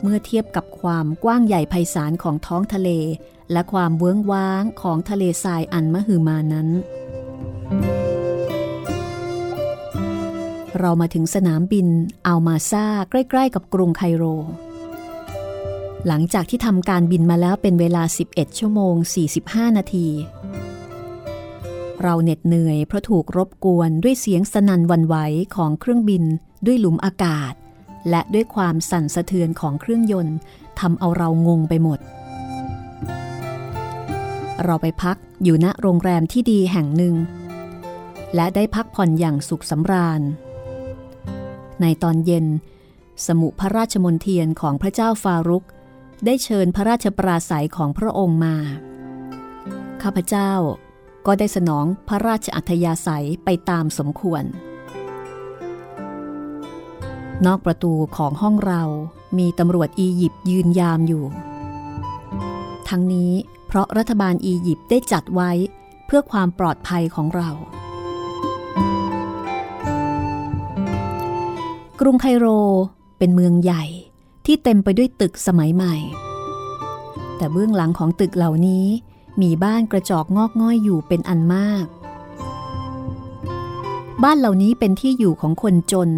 [0.00, 2.90] เมื่อเทียบกับความกว้างใหญ่ไพศาลของท้องทะเล
[3.52, 6.68] และความเวิ้งว้างของทะเลทรายอันมหึมานั้น
[10.78, 11.86] เรามาถึงสนามบิน
[12.26, 14.24] อัลมาซาใกล้ ๆ กับกรุงไคโร
[16.06, 18.94] หลังจากที่ทำการบินมาแล้วเป็นเวลา 11 ชั่วโมง
[19.36, 20.08] 45 นาที
[22.02, 25.16] เราเหน็ดเหนื่อยเพราะถูกรบกวนด้วยเสียงสนั่นวันไหว
[25.56, 26.24] ของเครื่องบิน
[26.66, 27.52] ด้วยหลุมอากาศ
[28.10, 30.36] และด้วยความสั่นสะเทือนของเครื่องยนต์
[30.80, 31.98] ทำเอาเรางงไปหมด
[34.64, 37.14] เราไปพักอยู่ณโรงแรมที่ดีแห่งหนึ่ง
[38.34, 40.20] และได้พักผ่อนอย่างสุขสำราญ
[41.80, 42.46] ในตอนเย็น
[43.26, 45.64] สมุพระราชมนเทียนของพระเจ้าฟารุก
[46.24, 48.56] ได้เชิญพระราชปราศัยของพระองค์มา
[50.02, 50.52] ข้าพเจ้า
[51.30, 54.44] ก็ได้สนองพระราชอัธยาศัยไปตามสมควร
[57.46, 58.82] นอกประตูของห้องเรา
[59.38, 61.24] มีตำรวจอียิปต์ยืนยามอยู่
[62.88, 63.32] ทั้งนี้
[63.66, 65.50] เพราะรัฐบาลอียิปต์ได้จัดไว้
[66.06, 67.50] เพื่อความปลอดภัยของเรา
[72.00, 72.46] กรุงไคโร
[73.18, 73.84] เป็นเมืองใหญ่
[74.46, 75.94] ที่เต็มไปด้วยตึกสมัยใหม่
[77.36, 78.86] แต่เบื้องหลังของตึกเหล่านี้
[79.42, 81.86] มีบ้านกระจอกงอกง่อยอยู่เป็นอันมาก
[84.22, 86.10] บ้านเหล่านี้เป็นที่อยู่ของคนจน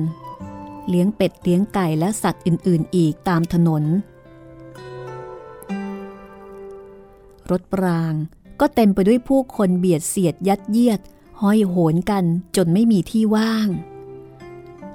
[0.89, 3.85] เลี้ยงเป็ดเลี้ยงไก่และสัตว์อื่น ๆ อีกตามถนน
[7.51, 8.15] รถปราง
[8.61, 11.01] ก็เต็มไปด้วยผู้คนเบียดเสียดยัดเยียด
[11.41, 12.25] ห้อยโหนกัน
[12.57, 13.69] จนไม่มีที่ว่าง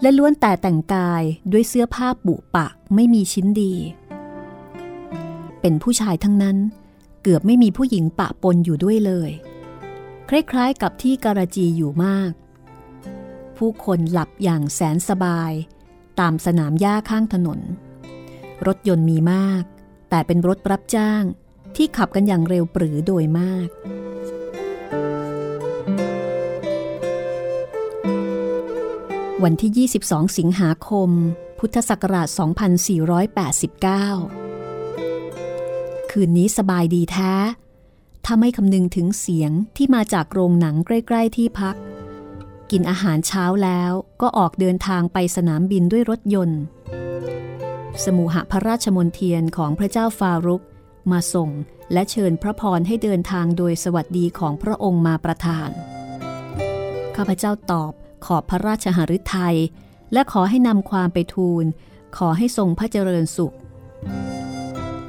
[0.02, 3.74] และล้วนแต่แต่งกายด้วยเสื้อผ้าปุปะไม่มีชิ้นดี
[5.62, 6.58] เป็นผู้ชายทั้งนั้น
[7.28, 9.32] เกือบไม่มีผู้หญิงปะปนอยู่ด้วยเลย
[10.30, 12.32] คล้ายๆกับที่การาจีอยู่มาก
[13.58, 15.52] ผู้คนหลับอย่างแสนสบาย
[16.20, 17.60] ตามสนามหญ้าข้างถนน
[18.68, 19.64] รถยนต์มีมาก
[20.10, 21.24] แต่เป็นรถรับจ้าง
[21.76, 23.70] ที่ขับกันอย่างเร็วปรือโดยมาก
[29.44, 31.10] วันที่ 22 สิงหาคม
[31.60, 32.28] พุทธศักราช
[34.36, 34.45] 2489
[36.20, 37.34] คืนนี้สบายดีแท้
[38.26, 41.76] ถ้าไม่คำนึงถึงเสียงที่มาจากโรงหนังใกล้ ๆ ที่พัก
[42.72, 43.92] กินอาหารเช้าแล้ว
[44.22, 46.62] ก็ออกเดินทางไปสนามบินด้วยรถยนต์
[48.04, 50.64] สมุหพระราชมนเทียนของพระเจ้าฟารุก
[51.12, 51.50] มาส่ง
[51.94, 55.70] และเชิญพระพรให้เดินทางโดยสวัสดีของพระองค์มาประทาน
[57.16, 57.92] ข้าพเจ้าตอบ
[58.26, 59.58] ขอบพระราชหฤทัย
[60.14, 61.66] และขอให้นำความไปทูล
[62.18, 63.56] ขอให้ทรงพระเจริญสุข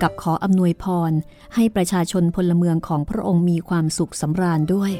[0.02, 1.12] กับขออำนวยพร
[1.54, 4.92] ให้ประชาชนพลเมืองของพระองค์มีความสุขสำราญด้วย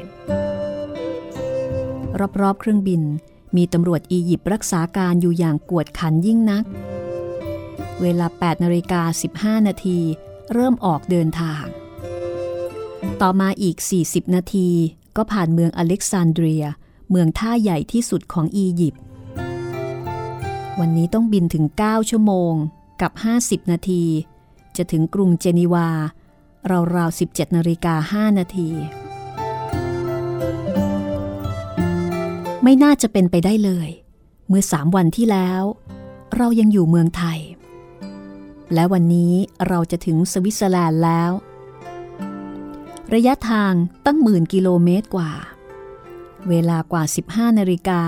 [2.41, 3.01] รอบๆเครื่องบิน
[3.55, 6.63] มีตำรวจอียิปต์รักษาการอยู่อย่างกวดขันยิ่งนัก
[8.01, 9.01] เวลา 8นาฬิกา
[9.35, 9.99] 15 นาที
[10.53, 11.63] เริ่มออกเดินทาง
[13.21, 14.69] ต่อมาอีก 40 นาที
[15.15, 16.65] ก็ผ่านเมืองอเล็กซานเดรีย
[17.09, 19.01] เมืองท่าใหญ่ที่สุดของอียิปต์
[20.79, 22.53] วันนี้ต้องบินถึง 9 ชั่วโมง
[23.01, 24.03] กับ 50 นาที
[24.77, 25.89] จะถึงกรุงเจนีวา
[26.95, 28.69] ราวๆ17นาฬิกา5นาที
[32.63, 33.89] ไม่น่าจะเป็นไปได้เลย
[34.47, 35.63] เมื่อสามวันที่แล้ว
[36.35, 37.39] เรายังอยู่เมืองไทย
[38.73, 39.33] และวันนี้
[39.67, 41.31] เราจะถึงสวิตเซอร์แลนด์แล้ว
[43.13, 43.73] ระยะทาง
[44.05, 45.31] ตั้งหมื่นกิโลเมตรกว่า
[46.49, 48.01] เวลากว่า 15นาฬิกา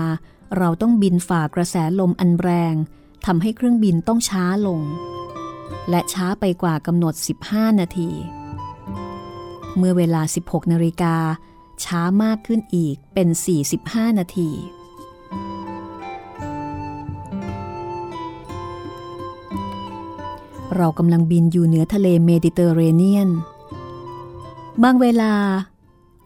[0.58, 2.74] เราต้องบินฝ่ากระแสลมอันแรง
[3.26, 4.80] ทำให้เครื่องบินต้องช้าลง
[5.90, 7.14] และช้าไปกว่ากำหนด
[7.46, 8.10] 15 นาที
[9.76, 11.16] เมื่อเวลา 16 นาฬิกา
[11.84, 13.28] ช้ามากขึ้นอีกเป็น
[13.72, 14.50] 45 นาที
[20.76, 23.30] เรากำลังบินอยู่เหนือทะเลเมดิเตอร์เรเนียน
[24.82, 25.32] บางเวลา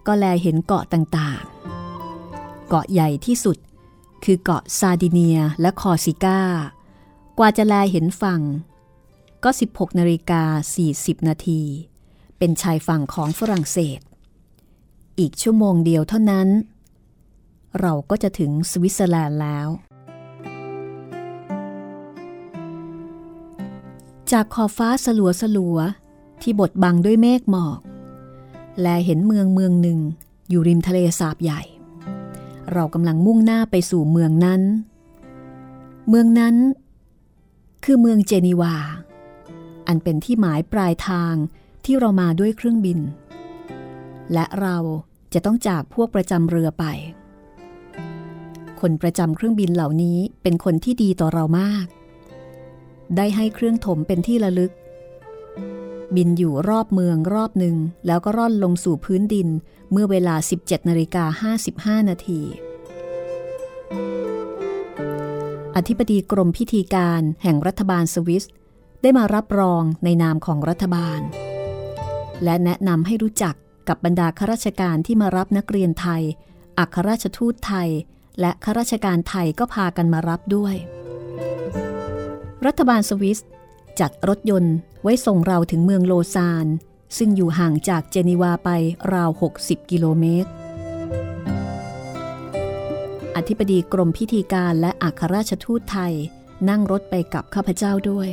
[0.07, 3.57] ก็แลเห็นเกาะต่างๆ เกาะใหญ่ที่สุด
[4.25, 6.41] คือเกาะซาดิเนียและคอซิก้า
[7.39, 8.41] กว่าจะแลเห็นฝั่ง
[9.45, 10.43] ก็ 16นาฬิกา
[10.87, 11.63] 40 นาที
[12.39, 14.01] เป็นชายฝั่งของฝรั่งเศส
[15.19, 16.49] อีกชั่วโมงเดียวเท่านั้น
[17.81, 19.69] เราก็จะถึงสวิตเซอร์แลนด์แล้ว
[24.33, 25.79] จากขอบฟ้าสลัวสลัว
[26.43, 27.79] ที่บดบังด้วยเมฆหมอก
[28.81, 29.99] แลเห็นเมืองเมืองหนึ่ง
[30.49, 31.63] อยู่ริมทะเลสาบใหญ่
[32.73, 34.63] เรากำลังมุ่งหน้าไปสู่เมืองนั้น
[36.09, 36.57] เมืองนั้น
[37.85, 38.75] คือเมืองเจนีวา
[39.87, 41.35] อันเป็นที่หมายปลายทาง
[41.85, 42.99] ที่เรามาด้วยเครื่องบิน
[44.33, 44.77] และเรา
[45.33, 46.85] จะต้องจากพวกประจำเรือไป
[48.81, 51.87] คนประจำเครื่องบินเหล่านี้เป็นคนที่ดีต่อเรามาก
[53.17, 54.73] ได้ให้เครื่องถมเป็นที่ระลึก
[56.17, 57.77] บินอยู่รอบเมืองรอบหนึ่ง
[58.07, 59.49] แล้วก็ร่อนลงสู่พื้นดิน
[59.91, 61.53] เมื่อเวลา 17นาฬิกา
[62.01, 62.41] 55นาที
[65.77, 68.45] อธิบดีกรมพิธีการแห่งรัฐบาลสวิส
[69.07, 71.21] ได้มารับรองในนามของรัฐบาล
[72.45, 73.55] และแนะนำให้รู้จัก
[73.89, 76.23] กับบรรดาข้าราชการที่มารับนักเรียนไทย
[76.79, 77.89] อัครราชทูตไทย
[78.41, 80.75] และข้าราชการไทยก็พากันมารับด้วย
[82.67, 83.39] รัฐบาลสวิส
[84.01, 86.67] จัดรถยนต์ไว้ส่งเราถึงเมืองโลซาน
[87.19, 88.71] ซึ่งอยู่ห่างจากเจนีวาไป
[89.13, 89.31] ราว
[89.61, 90.51] 60 กิโลเมตร
[93.37, 96.15] อธิบดีกรมพิธีการและอัครราชทูตไทย
[96.69, 98.31] นั่งรถไปกับข้าพเจ้าด้วย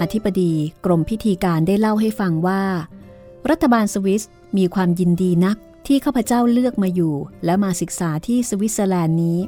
[0.00, 0.52] อธิบดี
[0.84, 2.62] กรมพิธีการได้เล่าให้ฟังว่า
[3.50, 4.22] รัฐบาลสวิส
[4.56, 7.14] มีความยินดีนักที่ข้าพเจ้าเลือกมาอยู่
[7.44, 9.38] และมาศึกษาที่สวิตเซอร์แลนด์นี้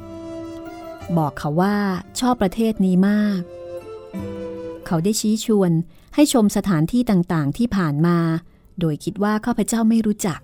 [1.17, 1.77] บอกเขาว่า
[2.19, 3.39] ชอบประเทศนี้มาก
[4.85, 5.71] เขาได้ชี้ชวน
[6.15, 8.17] ให้ชมสถานที่ต่างๆ ที่ผ่านมา
[8.79, 10.39] โดยคิดว่าข้าพเจ้าไม่รู้จัก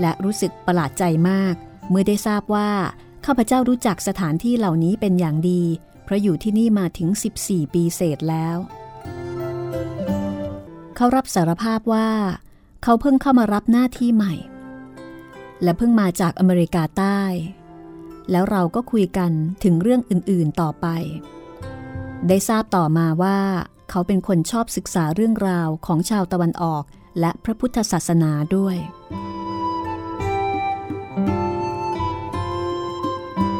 [0.00, 1.54] และรู้สึกประหลาดใจมาก
[1.90, 2.70] เมื่อได้ทราบว่า
[3.26, 5.62] ข้าพเจ้ารู้จักสถานที่เหล่านี้เป็นอย่างดี
[6.06, 7.08] เพราะอยู่ที่นี่มาถึง
[7.42, 8.56] 14 ปีเศษแล้ว
[10.96, 12.10] เขารับสารภาพว่า
[12.82, 14.34] เขาเพิ่งเข้ามารับหน้าที่ใหม่
[15.62, 17.20] และเพิ่งมาจากอเมริกาใต้
[18.30, 19.32] แล้วเราก็คุยกัน
[19.64, 20.86] ถึงเรื่องอื่น ๆ ต่อไป
[22.28, 23.38] ได้ทราบต่อมาว่า
[23.90, 26.84] เขาเป็นคนชอบศึกษาเรื่องราวของชาวตะวันออก
[27.20, 28.76] และพระพุทธศาสนาด้วย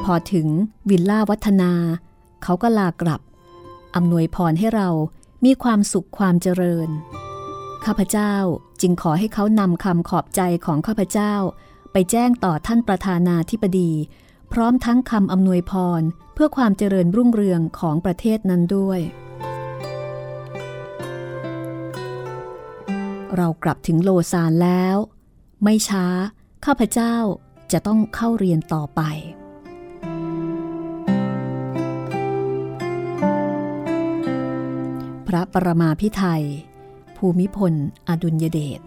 [0.04, 0.48] พอถึง
[0.90, 1.72] วิลล่าวัฒนา
[2.42, 3.20] เขาก็ลากลับ
[3.96, 4.88] อำนวยพรให้เรา
[5.44, 6.88] มีความสุขความเจริญ
[7.84, 8.34] ข้าพเจ้า
[8.80, 11.34] จึงขอให้เขานำคำขอบใจของข้าพเจ้า
[11.92, 13.92] ไปแจ้งต่อท่านประธานาธิบดี
[14.52, 16.02] พร้อมทั้งคำอำนวยพร
[16.34, 19.00] เพื่อความเจริญรุ่งเรืองของประเทศนั้นด้วย
[23.36, 24.96] เรากลับถึงโลซานแล้ว
[25.62, 26.06] ไม่ช้า
[26.64, 27.16] ข้าพเจ้า
[27.72, 29.02] จะต้องเข้าเรียนต่อไป
[35.36, 36.44] ระประมาพิไทย
[37.16, 37.72] ภูมิพล
[38.08, 38.80] อดุลยเดช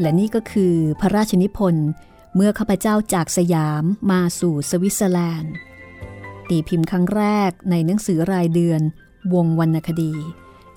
[0.00, 1.88] และนี่ก็คือพระราชนิพนธ์
[2.34, 5.54] เมื่อข้าพเจ้าจากสยามมาสู่สวิตเซอร์แลนด์
[6.48, 8.80] ตีพิมพ์ครั้งแรกในหนังสือรายเดือน
[9.34, 10.14] วงวรรณคดี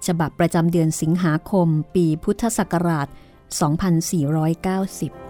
[0.08, 3.08] ฉบับประจำเดือนสิงหาคมปีพุทธศักราช
[5.20, 5.29] 2490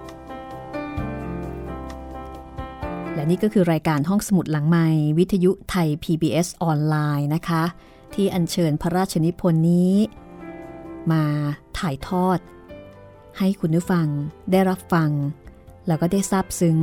[3.13, 4.85] และนี่ก็คือรายการห้องสมุดหลังไม้
[5.17, 7.63] วิทยุไทย PBS ออนไลน์นะคะ
[8.13, 9.95] ที่อัญเชิญพระราชนิพนธ์นี้
[11.11, 11.23] มา
[11.79, 12.39] ถ่ายทอด
[13.37, 14.07] ให้คุณผู้ฟัง
[14.51, 15.09] ได้รับฟัง
[15.87, 16.77] แล้วก็ได้ทราบซึ้ง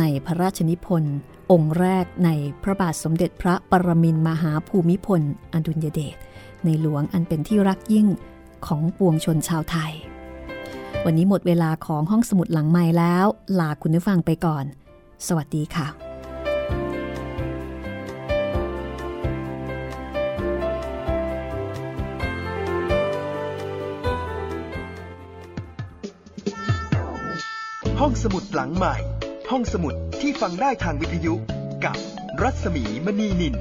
[0.00, 1.16] ในพระราชนิพนธ์
[1.52, 2.30] องค์แรกใน
[2.62, 6.16] พระบาทสมเด็จพระปรมินมหาภูมิพล อดุลยเดช
[6.64, 8.06] ในหลวงอันเป็นที่รักยิ่ง
[8.66, 9.92] ของปวงชนชาวไทย
[11.04, 13.26] วันนี้หมดเวลาของห้องสมุดหลังไม้แล้ว
[13.60, 14.64] ลาคุณผู้ฟังไปก่อน
[15.28, 15.86] สวัสดีค่ะ
[28.00, 28.96] ห้องสมุดหลังใหม่
[29.50, 31.34] ห้องสมุดที่ฟังได้ทางวิทยุ
[31.84, 31.96] กับ
[32.42, 33.54] รัศมีมณีนิน